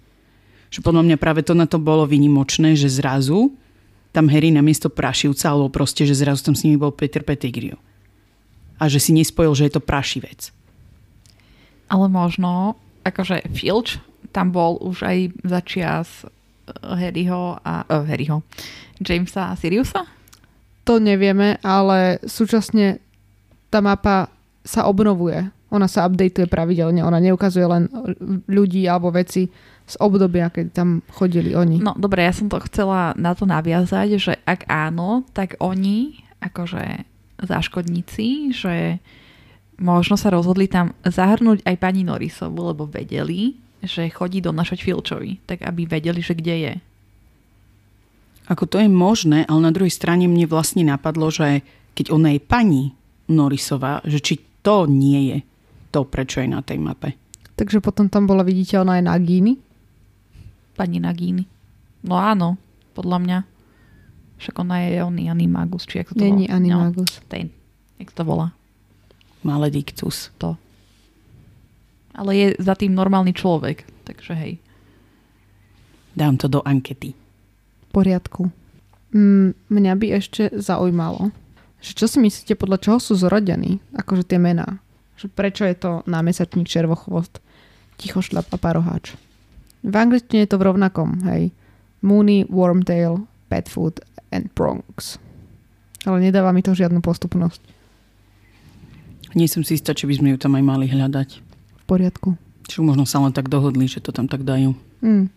[0.68, 3.56] Že podľa mňa práve to na to bolo vynimočné, že zrazu
[4.16, 7.76] tam Harry namiesto prašivca, alebo proste, že zrazu tam s nimi bol Peter Pettigrew.
[8.80, 10.48] A že si nespojil, že je to prašivec.
[11.92, 14.00] Ale možno, akože Filch
[14.32, 16.28] tam bol už aj za čias eh,
[16.80, 18.40] Harryho a uh, Harryho,
[19.04, 20.08] Jamesa a Siriusa?
[20.88, 23.04] To nevieme, ale súčasne
[23.68, 24.32] tá mapa
[24.64, 25.52] sa obnovuje.
[25.76, 27.04] Ona sa updateuje pravidelne.
[27.04, 27.86] Ona neukazuje len
[28.48, 29.46] ľudí alebo veci,
[29.86, 31.78] z obdobia, keď tam chodili oni.
[31.78, 37.06] No dobre, ja som to chcela na to naviazať, že ak áno, tak oni, akože
[37.38, 38.98] záškodníci, že
[39.78, 45.62] možno sa rozhodli tam zahrnúť aj pani Norisovu, lebo vedeli, že chodí donašať Filčovi, tak
[45.62, 46.74] aby vedeli, že kde je.
[48.50, 51.62] Ako to je možné, ale na druhej strane mne vlastne napadlo, že
[51.94, 52.82] keď ona je pani
[53.30, 55.38] Norisová, že či to nie je
[55.96, 57.16] to, prečo je na tej mape.
[57.56, 59.56] Takže potom tam bola viditeľná aj Nagini?
[60.76, 61.48] pani Nagini.
[62.04, 62.60] No áno,
[62.92, 63.38] podľa mňa.
[64.36, 67.08] Však ona je oný Animagus, či ako to Není Animagus.
[67.08, 67.48] No, ten,
[67.96, 68.52] jak to volá?
[69.40, 70.28] Maledictus.
[70.36, 70.60] To.
[72.12, 74.52] Ale je za tým normálny človek, takže hej.
[76.12, 77.16] Dám to do ankety.
[77.16, 78.52] V poriadku.
[79.16, 81.32] Mm, mňa by ešte zaujímalo,
[81.80, 84.84] že čo si myslíte, podľa čoho sú zorodení, akože tie mená?
[85.16, 87.40] Že prečo je to námesačník červochvost,
[88.00, 89.16] tichošľap a paroháč?
[89.86, 91.54] V angličtine je to v rovnakom, hej.
[92.04, 95.16] Mooney, Wormtail, Petfoot and Bronx.
[96.04, 97.62] Ale nedáva mi to žiadnu postupnosť.
[99.34, 101.28] Nie som si istá, či by sme ju tam aj mali hľadať.
[101.82, 102.40] V poriadku.
[102.66, 104.72] Či možno sa len tak dohodli, že to tam tak dajú.
[105.04, 105.28] Mm.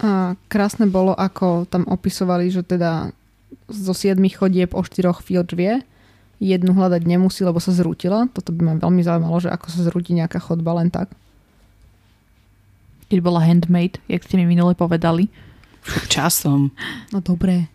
[0.00, 3.12] A krásne bolo, ako tam opisovali, že teda
[3.68, 5.84] zo siedmých chodieb o štyroch Filch vie.
[6.42, 8.26] Jednu hľadať nemusí, lebo sa zrútila.
[8.34, 11.14] Toto by ma veľmi zaujímalo, že ako sa zrúti nejaká chodba len tak.
[13.06, 15.30] Keď bola handmade, jak ste mi minule povedali.
[16.10, 16.74] Časom.
[17.14, 17.70] No dobré.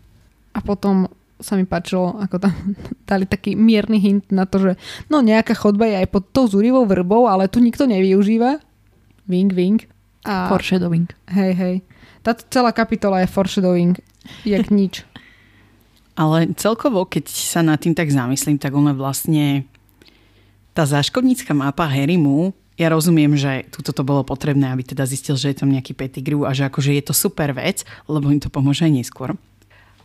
[0.52, 1.08] A potom
[1.38, 2.52] sa mi páčilo, ako tam
[3.10, 4.72] dali taký mierny hint na to, že
[5.08, 8.60] no nejaká chodba je aj pod tou zúrivou vrbou, ale tu nikto nevyužíva.
[9.30, 9.88] Wing, wing.
[10.28, 10.52] A...
[10.52, 11.08] Foreshadowing.
[11.32, 11.76] Hej, hej.
[12.20, 13.96] Táto celá kapitola je foreshadowing,
[14.44, 15.07] jak nič.
[16.18, 19.62] Ale celkovo, keď sa nad tým tak zamyslím, tak ona vlastne
[20.74, 25.50] tá záškodnícka mapa Harrymu, ja rozumiem, že tuto to bolo potrebné, aby teda zistil, že
[25.50, 28.86] je tam nejaký petigru a že akože je to super vec, lebo im to pomôže
[28.86, 29.34] aj neskôr.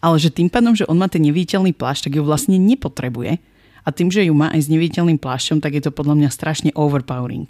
[0.02, 3.38] Ale že tým pádom, že on má ten neviditeľný plášť, tak ju vlastne nepotrebuje.
[3.86, 6.70] A tým, že ju má aj s neviditeľným plášťom, tak je to podľa mňa strašne
[6.78, 7.50] overpowering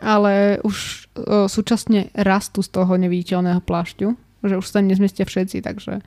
[0.00, 4.08] ale už o, súčasne rastú z toho neviditeľného plášťu,
[4.48, 6.00] že už sa nezmestia všetci, takže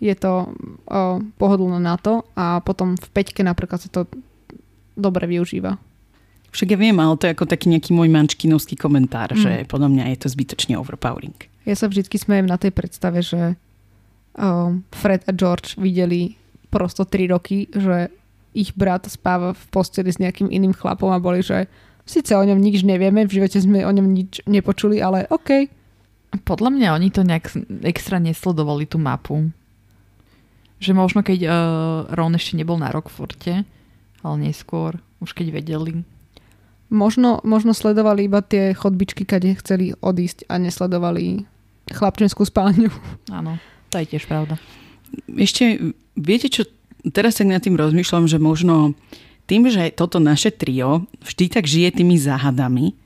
[0.00, 0.46] je to o,
[1.40, 4.04] pohodlné na to a potom v peťke napríklad sa to
[4.96, 5.80] dobre využíva.
[6.52, 9.40] Však ja viem, ale to je ako taký nejaký môj mančkinovský komentár, mm.
[9.40, 11.36] že podľa mňa je to zbytočne overpowering.
[11.68, 13.56] Ja sa vždy smejem na tej predstave, že
[14.36, 16.36] o, Fred a George videli
[16.72, 18.08] prosto 3 roky, že
[18.56, 21.68] ich brat spáva v posteli s nejakým iným chlapom a boli, že
[22.06, 25.66] Sice o ňom nič nevieme, v živote sme o ňom nič nepočuli, ale OK.
[26.46, 27.50] Podľa mňa oni to nejak
[27.82, 29.50] extra nesledovali tú mapu.
[30.76, 31.52] Že možno keď uh,
[32.12, 33.64] Ron ešte nebol na Rockforte,
[34.20, 36.04] ale neskôr, už keď vedeli.
[36.92, 41.48] Možno, možno sledovali iba tie chodbičky, kade chceli odísť a nesledovali
[41.90, 42.90] chlapčenskú spálňu.
[43.30, 43.58] Áno,
[43.90, 44.58] to je tiež pravda.
[45.30, 46.66] Ešte, viete čo,
[47.10, 48.94] teraz tak nad tým rozmýšľam, že možno
[49.46, 52.98] tým, že toto naše trio vždy tak žije tými záhadami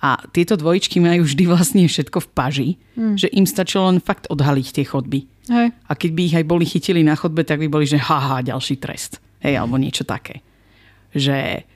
[0.00, 3.16] a tieto dvojičky majú vždy vlastne všetko v paži, hmm.
[3.20, 5.28] že im stačilo len fakt odhaliť tie chodby.
[5.50, 5.74] Hej.
[5.90, 8.78] A keď by ich aj boli chytili na chodbe, tak by boli, že haha, ďalší
[8.78, 9.18] trest.
[9.42, 10.46] Hej, alebo niečo také.
[11.10, 11.66] Že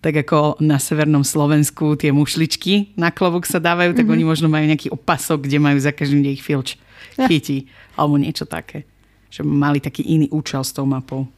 [0.00, 4.16] tak ako na severnom Slovensku tie mušličky na klobúk sa dávajú, tak mm-hmm.
[4.18, 6.80] oni možno majú nejaký opasok, kde majú za každým, kde ich filč
[7.28, 7.68] chytí.
[7.68, 8.02] Ja.
[8.02, 8.88] Alebo niečo také.
[9.30, 11.28] Že mali taký iný účel s tou mapou.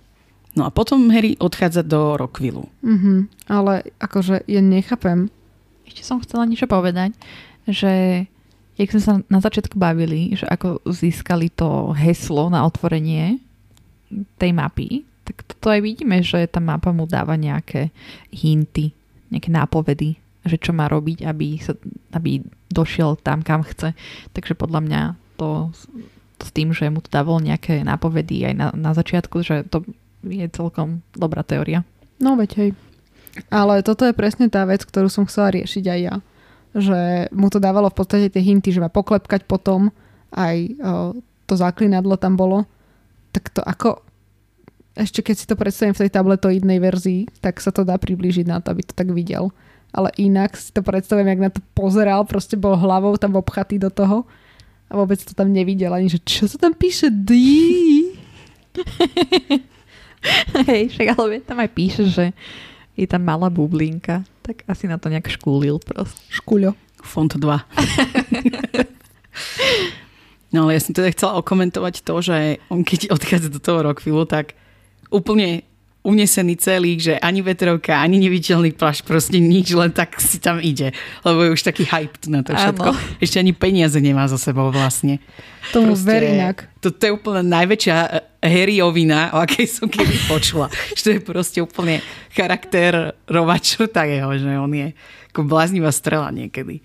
[0.57, 2.69] No a potom Harry odchádza do Rockvillu.
[2.81, 3.19] Mm-hmm,
[3.53, 5.29] ale akože ja nechápem.
[5.85, 7.13] Ešte som chcela niečo povedať,
[7.69, 8.25] že
[8.77, 13.41] jak sme sa na začiatku bavili, že ako získali to heslo na otvorenie
[14.41, 17.95] tej mapy, tak toto aj vidíme, že tá mapa mu dáva nejaké
[18.35, 18.91] hinty,
[19.31, 21.79] nejaké nápovedy, že čo má robiť, aby, sa,
[22.13, 23.95] aby došiel tam, kam chce.
[24.35, 25.01] Takže podľa mňa
[25.39, 25.71] to,
[26.41, 29.87] to s tým, že mu to dávalo nejaké nápovedy aj na, na začiatku, že to
[30.27, 31.87] je celkom dobrá teória.
[32.19, 32.71] No veď hej.
[33.49, 36.15] Ale toto je presne tá vec, ktorú som chcela riešiť aj ja.
[36.73, 39.93] Že mu to dávalo v podstate tie hinty, že má poklepkať potom,
[40.33, 40.67] aj o,
[41.45, 42.65] to záklinadlo tam bolo.
[43.33, 44.01] Tak to ako...
[44.93, 48.61] Ešte keď si to predstavím v tej tabletoidnej verzii, tak sa to dá priblížiť na
[48.61, 49.49] to, aby to tak videl.
[49.93, 53.89] Ale inak si to predstavím, jak na to pozeral, proste bol hlavou tam obchatý do
[53.89, 54.29] toho
[54.93, 57.09] a vôbec to tam nevidel ani, že čo sa tam píše?
[57.09, 57.33] D.
[60.69, 62.37] Hej, však ale tam aj píše, že
[62.97, 66.21] je tam malá bublinka, tak asi na to nejak škúlil proste.
[66.29, 66.77] Škúľo.
[67.03, 67.43] Font 2.
[70.55, 74.23] no ale ja som teda chcela okomentovať to, že on keď odchádza do toho Rockvillu,
[74.29, 74.55] tak
[75.11, 75.67] úplne
[76.03, 80.91] unesený celý, že ani vetrovka, ani neviditeľný plášť, proste nič, len tak si tam ide.
[81.23, 82.91] Lebo je už taký hype na to všetko.
[82.91, 82.99] Áno.
[83.23, 85.23] Ešte ani peniaze nemá za sebou vlastne.
[85.71, 86.67] Tomu verí inak.
[86.83, 90.67] To, to je úplne najväčšia eh, Harryovina, o akej som kedy počula.
[90.99, 92.03] že to je proste úplne
[92.35, 94.91] charakter rovaču tak jeho, že on je
[95.31, 96.83] ako bláznivá strela niekedy.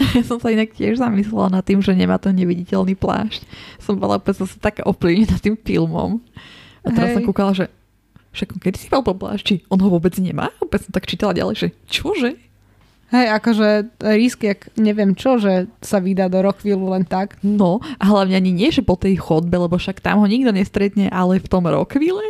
[0.00, 3.44] Ja som sa inak tiež zamyslela nad tým, že nemá ten neviditeľný plášť.
[3.80, 6.20] Som bola úplne zase taká ovplyvnená tým filmom.
[6.80, 7.16] A teraz Hej.
[7.20, 7.68] som kúkala, že
[8.30, 9.66] však kedy si mal plášti?
[9.70, 10.54] On ho vôbec nemá?
[10.62, 12.38] Opäť som tak čítala ďalej, že čože?
[13.10, 13.68] Hej, akože
[14.14, 17.34] risk, jak neviem čo, že sa vydá do Rockville len tak.
[17.42, 21.10] No, a hlavne ani nie, že po tej chodbe, lebo však tam ho nikto nestretne,
[21.10, 22.22] ale v tom Rockville.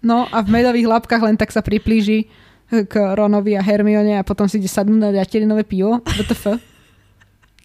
[0.00, 2.32] No a v medových labkách len tak sa priplíži
[2.72, 6.00] k Ronovi a Hermione a potom si ide sadnúť na ďateľinové pivo.
[6.00, 6.56] WTF.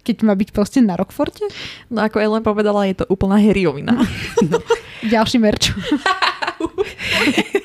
[0.03, 1.47] Keď má byť proste na Rockforte?
[1.87, 3.95] No ako Ellen povedala, je to úplná heriovina.
[4.47, 4.59] No.
[5.07, 5.71] Ďalší merč.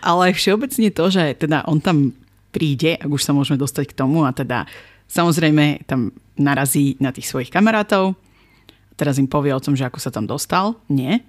[0.00, 2.16] Ale všeobecne to, že teda on tam
[2.50, 4.66] príde, ak už sa môžeme dostať k tomu a teda
[5.06, 8.18] samozrejme tam narazí na tých svojich kamarátov.
[8.98, 10.76] Teraz im povie o tom, že ako sa tam dostal.
[10.90, 11.24] Nie.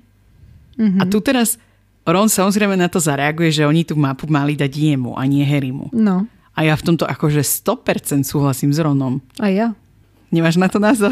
[0.76, 1.00] Mm-hmm.
[1.00, 1.56] A tu teraz
[2.02, 5.94] Ron samozrejme na to zareaguje, že oni tú mapu mali dať jemu a nie Harrymu.
[5.94, 6.26] No,
[6.58, 9.22] A ja v tomto akože 100% súhlasím s Ronom.
[9.38, 9.68] a ja.
[10.32, 11.12] Nemáš na to názor?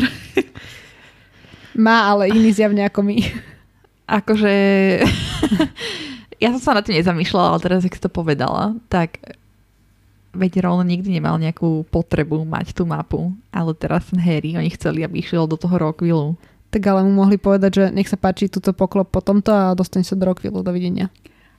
[1.75, 3.17] Má, ale iný zjavne ako my.
[4.07, 4.51] Akože...
[6.39, 9.19] ja som sa na tým nezamýšľala, ale teraz, ak si to povedala, tak
[10.31, 15.03] veď Ron nikdy nemal nejakú potrebu mať tú mapu, ale teraz ten Harry, oni chceli,
[15.03, 16.39] aby išiel do toho Rockvillu.
[16.69, 20.05] Tak ale mu mohli povedať, že nech sa páči túto poklop po tomto a dostane
[20.05, 20.61] sa do Rockvillu.
[20.61, 21.09] Dovidenia.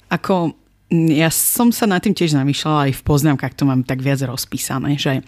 [0.09, 0.55] Ako,
[0.91, 4.97] ja som sa nad tým tiež zamýšľala, aj v poznámkach to mám tak viac rozpísané,
[4.97, 5.20] že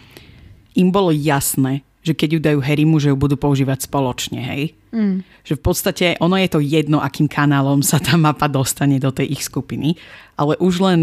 [0.78, 4.62] im bolo jasné, že keď ju dajú Harrymu, že ju budú používať spoločne, hej?
[4.90, 5.22] Mm.
[5.46, 9.38] Že v podstate ono je to jedno, akým kanálom sa tá mapa dostane do tej
[9.38, 9.94] ich skupiny,
[10.34, 11.00] ale už len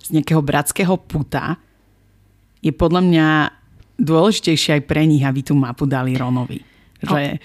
[0.00, 1.60] z nejakého bratského puta
[2.64, 3.26] je podľa mňa
[4.00, 6.64] dôležitejšie aj pre nich, aby tú mapu dali Ronovi.
[7.04, 7.36] Že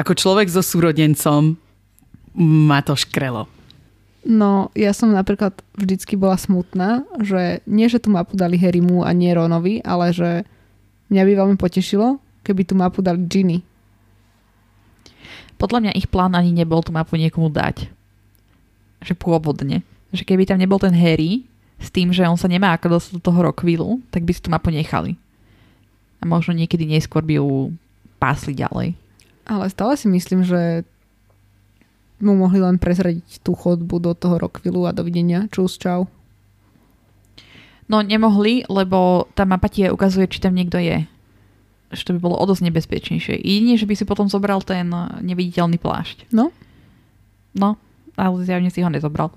[0.00, 1.60] ako človek so súrodencom
[2.40, 3.46] ma to škrelo.
[4.24, 9.12] No, ja som napríklad vždycky bola smutná, že nie, že tú mapu dali Harrymu a
[9.12, 10.48] nie Ronovi, ale že
[11.10, 13.64] mňa by veľmi potešilo, keby tú mapu dali Ginny.
[15.56, 17.88] Podľa mňa ich plán ani nebol tú mapu niekomu dať.
[19.00, 19.80] Že pôvodne.
[20.12, 21.46] Že keby tam nebol ten Harry
[21.80, 24.48] s tým, že on sa nemá ako dostať do toho Rockvillu, tak by si tú
[24.52, 25.16] mapu nechali.
[26.20, 27.74] A možno niekedy neskôr by ju
[28.16, 28.96] pásli ďalej.
[29.44, 30.88] Ale stále si myslím, že
[32.22, 35.44] mu mohli len prezradiť tú chodbu do toho Rockvillu a dovidenia.
[35.52, 36.08] Čus, čau.
[37.88, 41.04] No nemohli, lebo tá mapa ti ukazuje, či tam niekto je.
[41.92, 43.38] Že to by bolo o dosť nebezpečnejšie.
[43.38, 44.88] Jedine, že by si potom zobral ten
[45.20, 46.32] neviditeľný plášť.
[46.32, 46.50] No,
[47.54, 47.78] No,
[48.18, 49.30] ale zjavne si ho nezobral.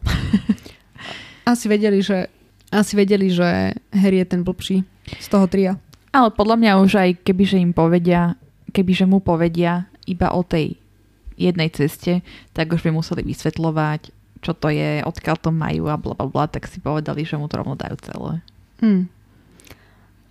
[1.51, 2.27] asi vedeli, že
[2.73, 4.83] asi vedeli, že Harry je ten blbší
[5.21, 5.77] z toho tria.
[6.11, 8.35] Ale podľa mňa už aj kebyže im povedia,
[8.73, 10.75] kebyže mu povedia iba o tej
[11.37, 12.25] jednej ceste,
[12.57, 14.09] tak už by museli vysvetľovať,
[14.47, 17.51] čo to je, odkiaľ to majú a bla bla bla, tak si povedali, že mu
[17.51, 18.39] to rovno dajú celé.
[18.79, 19.11] Hm.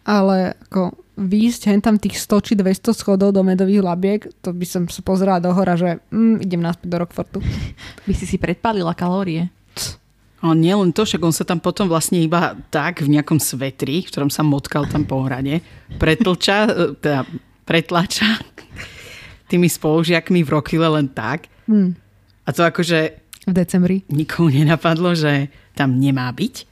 [0.08, 4.64] Ale ako výjsť hen tam tých 100 či 200 schodov do medových labiek, to by
[4.64, 7.38] som sa pozerala do hora, že mm, idem naspäť do Rockfortu.
[8.06, 9.52] By si si predpálila kalórie.
[10.44, 14.04] A nie len to, však on sa tam potom vlastne iba tak v nejakom svetri,
[14.04, 15.64] v ktorom sa motkal tam po hrade,
[15.96, 17.24] pretlča, e, teda
[17.64, 18.36] pretlača
[19.50, 21.48] tými spolužiakmi v Rockville len tak.
[21.66, 21.96] Hm.
[22.46, 24.02] A to akože V decembri.
[24.10, 26.66] nikomu nenapadlo, že tam nemá byť.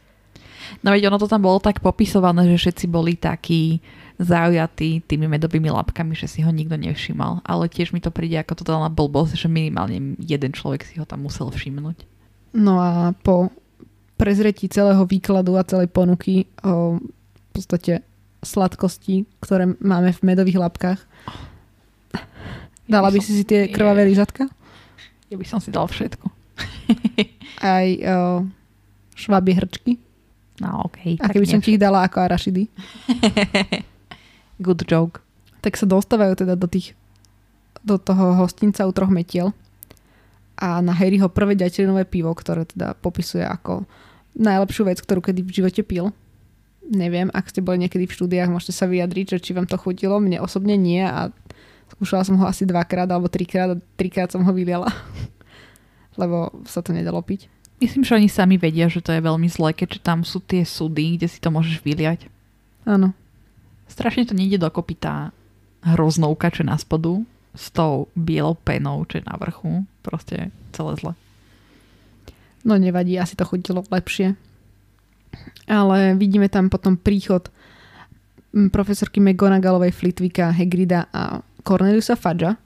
[0.83, 3.79] No veď ono to tam bolo tak popisované, že všetci boli takí
[4.19, 7.47] zaujatí tými medovými labkami, že si ho nikto nevšimal.
[7.47, 11.27] Ale tiež mi to príde ako totálna blbosť, že minimálne jeden človek si ho tam
[11.27, 12.07] musel všimnúť.
[12.55, 13.51] No a po
[14.15, 18.03] prezretí celého výkladu a celej ponuky o v podstate
[18.43, 21.01] sladkosti, ktoré máme v medových labkách,
[22.91, 24.51] dala by si si tie krvavé lyžatka?
[25.31, 26.44] Ja by som si dal všetko.
[27.63, 28.45] Aj o,
[29.15, 29.99] švabie hrčky?
[30.63, 31.19] No okej.
[31.19, 32.71] A keby som ti ich dala ako arašidy?
[34.65, 35.19] Good joke.
[35.65, 36.93] tak sa dostávajú teda do tých
[37.85, 39.53] do toho hostinca u troch metiel
[40.55, 43.85] a na Harryho prvé ďateľinové pivo, ktoré teda popisuje ako
[44.39, 46.15] najlepšiu vec, ktorú kedy v živote pil.
[46.85, 50.21] Neviem, ak ste boli niekedy v štúdiách, môžete sa vyjadriť, že či vám to chutilo.
[50.21, 51.33] Mne osobne nie a
[51.97, 54.89] skúšala som ho asi dvakrát alebo trikrát a trikrát som ho vyliala.
[56.15, 57.51] Lebo sa to nedalo piť.
[57.83, 61.19] Myslím, že oni sami vedia, že to je veľmi zlé, keďže tam sú tie súdy,
[61.19, 62.31] kde si to môžeš vyliať.
[62.87, 63.13] Áno.
[63.91, 65.35] Strašne to nejde dokopy tá
[65.85, 67.21] hroznovka, čo je na spodu,
[67.53, 69.85] s tou bielou penou, čo je na vrchu.
[70.01, 71.13] Proste celé zle.
[72.65, 74.35] No nevadí, asi to chutilo lepšie.
[75.69, 77.53] Ale vidíme tam potom príchod
[78.57, 82.57] mm, profesorky McGonagallovej, Flitwicka, Hagrida a Corneliusa Fudgea,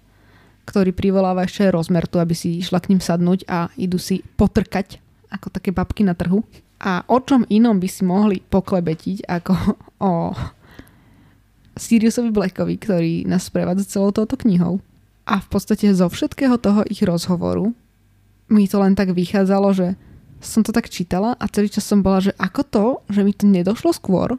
[0.68, 5.00] ktorý privoláva ešte rozmertu, aby si išla k ním sadnúť a idú si potrkať
[5.32, 6.44] ako také babky na trhu.
[6.78, 9.52] A o čom inom by si mohli poklebetiť ako
[10.08, 10.12] o
[11.78, 14.84] Siriusovi Blackovi, ktorý nás sprevádza celou touto knihou.
[15.24, 17.72] A v podstate zo všetkého toho ich rozhovoru
[18.48, 19.88] mi to len tak vychádzalo, že
[20.40, 23.44] som to tak čítala a celý čas som bola, že ako to, že mi to
[23.44, 24.38] nedošlo skôr,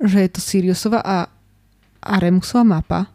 [0.00, 1.28] že je to Siriusova a,
[2.00, 3.12] a Remusova mapa.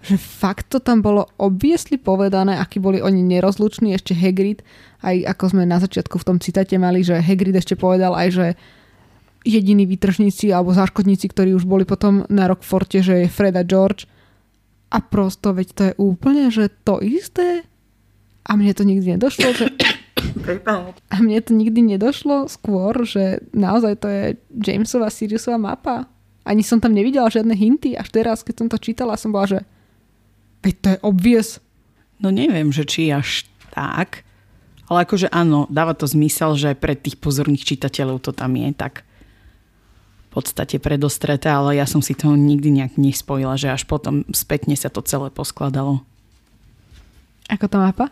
[0.00, 4.64] Že fakt to tam bolo obviesli povedané, akí boli oni nerozluční, ešte Hagrid,
[5.04, 8.46] aj ako sme na začiatku v tom citate mali, že Hagrid ešte povedal aj, že
[9.44, 14.08] jediní výtržníci alebo záškodníci, ktorí už boli potom na Rockforte, že je Fred a George.
[14.90, 17.64] A prosto, veď to je úplne, že to isté.
[18.44, 19.66] A mne to nikdy nedošlo, že...
[21.08, 26.10] A mne to nikdy nedošlo skôr, že naozaj to je Jamesova Siriusova mapa.
[26.44, 27.96] Ani som tam nevidela žiadne hinty.
[27.96, 29.58] Až teraz, keď som to čítala, som bola, že
[30.64, 31.48] veď to je obvious.
[32.20, 34.24] No neviem, že či až tak,
[34.90, 39.06] Ale akože áno, dáva to zmysel, že pre tých pozorných čitateľov to tam je tak
[40.26, 44.74] v podstate predostreté, ale ja som si toho nikdy nejak nespojila, že až potom spätne
[44.74, 46.02] sa to celé poskladalo.
[47.46, 48.10] Ako to mapa?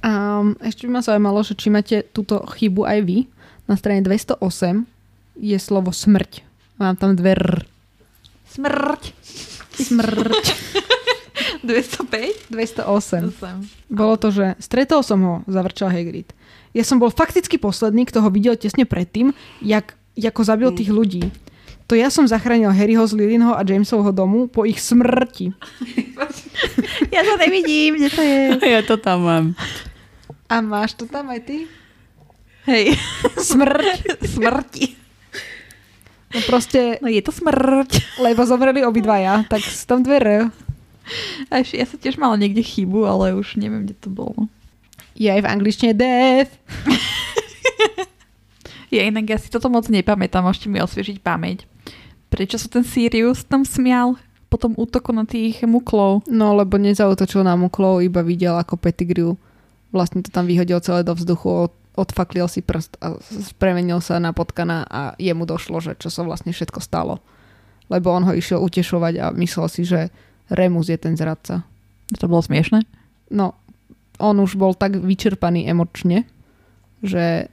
[0.00, 3.18] Um, ešte by ma zaujímalo, že či máte túto chybu aj vy.
[3.68, 4.88] Na strane 208
[5.36, 6.44] je slovo smrť.
[6.80, 7.68] Mám tam dve r.
[8.48, 9.02] Smrť.
[9.76, 10.44] Smrť.
[11.62, 12.50] 205?
[12.50, 13.32] 208.
[13.88, 16.30] Bolo to, že stretol som ho, zavrčal Hagrid.
[16.72, 19.32] Ja som bol fakticky posledný, kto ho videl tesne predtým,
[19.64, 21.32] jak, ako zabil tých ľudí.
[21.88, 25.52] To ja som zachránil Harryho z Lilinho a Jamesovho domu po ich smrti.
[27.14, 28.40] Ja to nevidím, kde to je.
[28.76, 29.46] Ja to tam mám.
[30.50, 31.56] A máš to tam aj ty?
[32.68, 32.92] Hej.
[33.54, 34.20] Smrť.
[34.28, 34.86] Smrti.
[36.28, 38.20] No proste, No je to smrť.
[38.20, 40.28] lebo zomreli obidvaja, tak tam dve R.
[41.52, 44.48] A ja sa tiež mala niekde chybu, ale už neviem, kde to bolo.
[45.18, 46.52] Je aj v angličtine death.
[48.88, 51.68] Ja inak ja si toto moc nepamätám, môžete mi osviežiť pamäť.
[52.32, 54.16] Prečo sa ten Sirius tam smial
[54.48, 56.24] po tom útoku na tých muklov?
[56.24, 59.36] No, lebo nezautočil na muklov, iba videl, ako Pettigrew
[59.92, 63.16] vlastne to tam vyhodil celé do vzduchu, od, odfaklil si prst a
[63.56, 67.20] premenil sa na potkana a jemu došlo, že čo sa vlastne všetko stalo.
[67.88, 70.12] Lebo on ho išiel utešovať a myslel si, že
[70.48, 71.64] Remus je ten zradca.
[72.16, 72.84] To bolo smiešne?
[73.28, 73.52] No,
[74.16, 76.24] on už bol tak vyčerpaný emočne,
[77.04, 77.52] že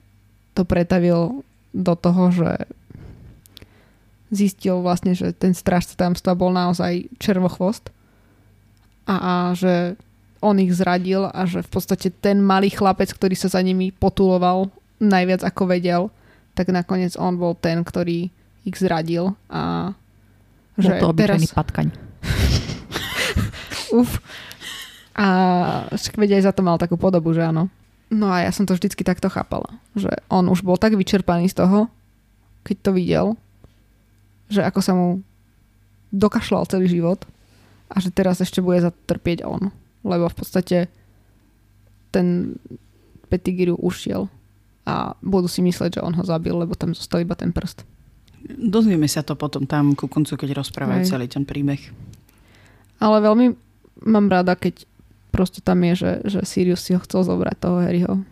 [0.56, 1.44] to pretavil
[1.76, 2.52] do toho, že
[4.32, 7.92] zistil vlastne, že ten strážca tajomstva bol naozaj červochvost
[9.06, 10.00] a, a že
[10.42, 14.72] on ich zradil a že v podstate ten malý chlapec, ktorý sa za nimi potuloval
[14.98, 16.02] najviac ako vedel,
[16.56, 18.32] tak nakoniec on bol ten, ktorý
[18.66, 19.94] ich zradil a
[20.76, 21.88] Bol to obyčajný patkaň.
[23.96, 24.20] Uf.
[25.16, 25.28] A
[25.96, 27.72] však aj za to mal takú podobu, že áno.
[28.12, 29.80] No a ja som to vždycky takto chápala.
[29.96, 31.88] Že on už bol tak vyčerpaný z toho,
[32.68, 33.26] keď to videl,
[34.52, 35.24] že ako sa mu
[36.12, 37.24] dokašľal celý život
[37.90, 39.72] a že teraz ešte bude zatrpieť on.
[40.06, 40.92] Lebo v podstate
[42.14, 42.60] ten
[43.32, 44.30] Pettigrew ušiel
[44.86, 47.82] a budú si mysleť, že on ho zabil, lebo tam zostal iba ten prst.
[48.46, 51.82] Dozvieme sa to potom tam ku koncu, keď rozprávajú celý ten príbeh.
[53.02, 53.65] Ale veľmi
[54.04, 54.84] mám rada, keď
[55.32, 58.24] proste tam je, že, že Sirius si ho chcel zobrať, toho Harryho.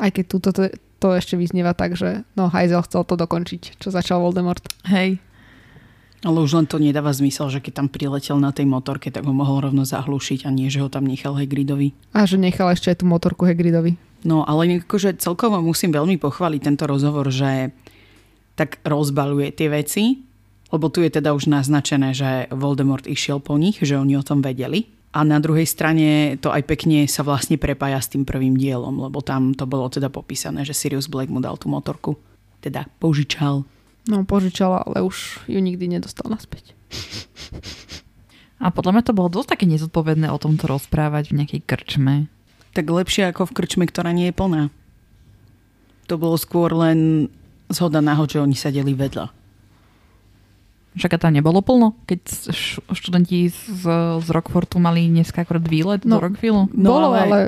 [0.00, 0.68] Aj keď túto to,
[1.00, 4.64] to ešte vyznieva tak, že no Hajzel chcel to dokončiť, čo začal Voldemort.
[4.88, 5.20] Hej.
[6.20, 9.32] Ale už len to nedáva zmysel, že keď tam priletel na tej motorke, tak ho
[9.32, 11.96] mohol rovno zahlušiť a nie, že ho tam nechal Hagridovi.
[12.12, 13.96] A že nechal ešte aj tú motorku Hagridovi.
[14.20, 17.72] No ale akože celkovo musím veľmi pochváliť tento rozhovor, že
[18.52, 20.20] tak rozbaluje tie veci,
[20.70, 24.42] lebo tu je teda už naznačené, že Voldemort išiel po nich, že oni o tom
[24.42, 24.86] vedeli.
[25.10, 29.18] A na druhej strane to aj pekne sa vlastne prepája s tým prvým dielom, lebo
[29.18, 32.14] tam to bolo teda popísané, že Sirius Black mu dal tú motorku.
[32.62, 33.66] Teda požičal.
[34.06, 36.78] No požičala, ale už ju nikdy nedostal naspäť.
[38.60, 42.28] A podľa mňa to bolo dosť také nezodpovedné o tomto rozprávať v nejakej krčme.
[42.76, 44.68] Tak lepšie ako v krčme, ktorá nie je plná.
[46.06, 47.32] To bolo skôr len
[47.72, 49.39] zhoda náhod, že oni sedeli vedľa.
[50.90, 52.18] Však tam nebolo plno, keď
[52.90, 53.84] študenti z,
[54.18, 56.66] z Rockfortu mali dneska akorát výlet No, do Rockvillu.
[56.74, 57.40] No, Bolo, ale- ale...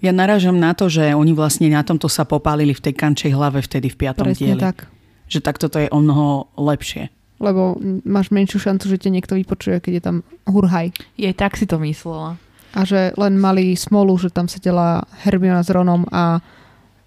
[0.00, 3.60] Ja narážam na to, že oni vlastne na tomto sa popálili v tej kančej hlave
[3.60, 4.60] vtedy v piatom Presne dieli.
[4.60, 4.88] tak.
[5.26, 7.08] Že takto to je o mnoho lepšie.
[7.36, 10.92] Lebo máš menšiu šancu, že ťa niekto vypočuje, keď je tam hurhaj.
[11.16, 12.36] Jej tak si to myslela.
[12.72, 16.44] A že len mali smolu, že tam sedela Hermiona s Ronom a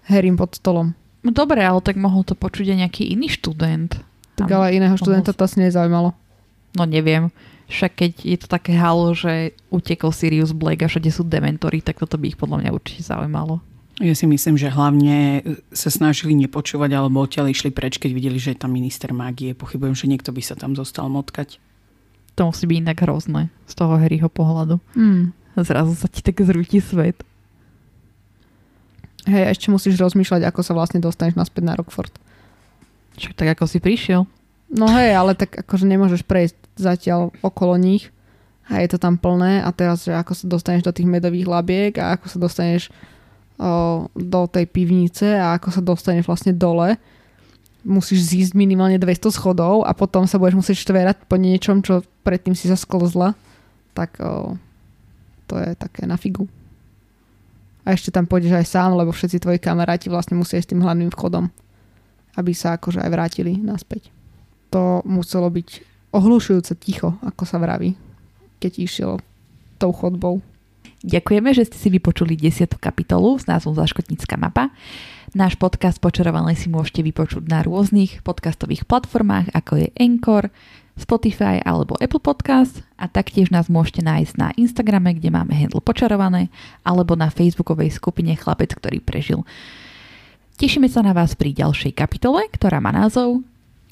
[0.06, 0.94] Harrym pod stolom.
[1.22, 4.02] No dobre, ale tak mohol to počuť aj nejaký iný študent.
[4.40, 6.16] Tak Tam ale iného študenta to asi nezaujímalo.
[6.74, 7.28] No neviem.
[7.70, 12.02] Však keď je to také halo, že utekol Sirius Black a všade sú dementory, tak
[12.02, 13.62] toto by ich podľa mňa určite zaujímalo.
[14.00, 15.44] Ja si myslím, že hlavne
[15.76, 19.52] sa snažili nepočúvať alebo odtiaľ išli preč, keď videli, že je tam minister mágie.
[19.52, 21.60] Pochybujem, že niekto by sa tam zostal motkať.
[22.40, 24.80] To musí byť inak hrozné z toho Harryho pohľadu.
[25.52, 27.20] A zrazu sa ti tak zrúti svet.
[29.28, 32.16] Hej, a ešte musíš rozmýšľať, ako sa vlastne dostaneš naspäť na Rockford.
[33.18, 34.28] Však tak ako si prišiel.
[34.70, 38.14] No hej, ale tak akože nemôžeš prejsť zatiaľ okolo nich
[38.70, 41.92] a je to tam plné a teraz, že ako sa dostaneš do tých medových labiek
[41.98, 42.82] a ako sa dostaneš
[43.58, 46.94] o, do tej pivnice a ako sa dostaneš vlastne dole,
[47.82, 52.54] musíš zísť minimálne 200 schodov a potom sa budeš musieť štverať po niečom, čo predtým
[52.54, 53.34] si sa sklzla,
[53.90, 54.54] tak o,
[55.50, 56.46] to je také na figu.
[57.82, 61.10] A ešte tam pôjdeš aj sám, lebo všetci tvoji kamaráti vlastne musia ísť tým hlavným
[61.10, 61.50] vchodom,
[62.36, 64.10] aby sa akože aj vrátili naspäť.
[64.70, 65.68] To muselo byť
[66.14, 67.94] ohlušujúce ticho, ako sa vraví,
[68.62, 69.12] keď išiel
[69.78, 70.42] tou chodbou.
[71.00, 72.76] Ďakujeme, že ste si vypočuli 10.
[72.76, 74.68] kapitolu s názvom Zaškotnícka mapa.
[75.32, 80.52] Náš podcast Počarované si môžete vypočuť na rôznych podcastových platformách, ako je Anchor,
[81.00, 86.52] Spotify alebo Apple Podcast a taktiež nás môžete nájsť na Instagrame, kde máme handle Počarované
[86.84, 89.40] alebo na facebookovej skupine Chlapec, ktorý prežil.
[90.60, 93.40] Tešíme sa na vás pri ďalšej kapitole, ktorá má názov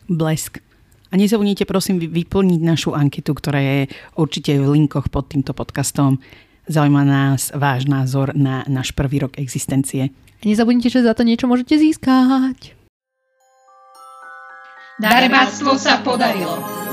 [0.04, 0.60] Blesk.
[1.08, 3.88] A nezabudnite prosím vyplniť našu anketu, ktorá je
[4.20, 6.20] určite v linkoch pod týmto podcastom.
[6.68, 10.12] Zaujíma nás váš názor na náš prvý rok existencie.
[10.12, 12.76] A nezabudnite, že za to niečo môžete získať.
[15.00, 16.87] Darebáctvo sa podarilo.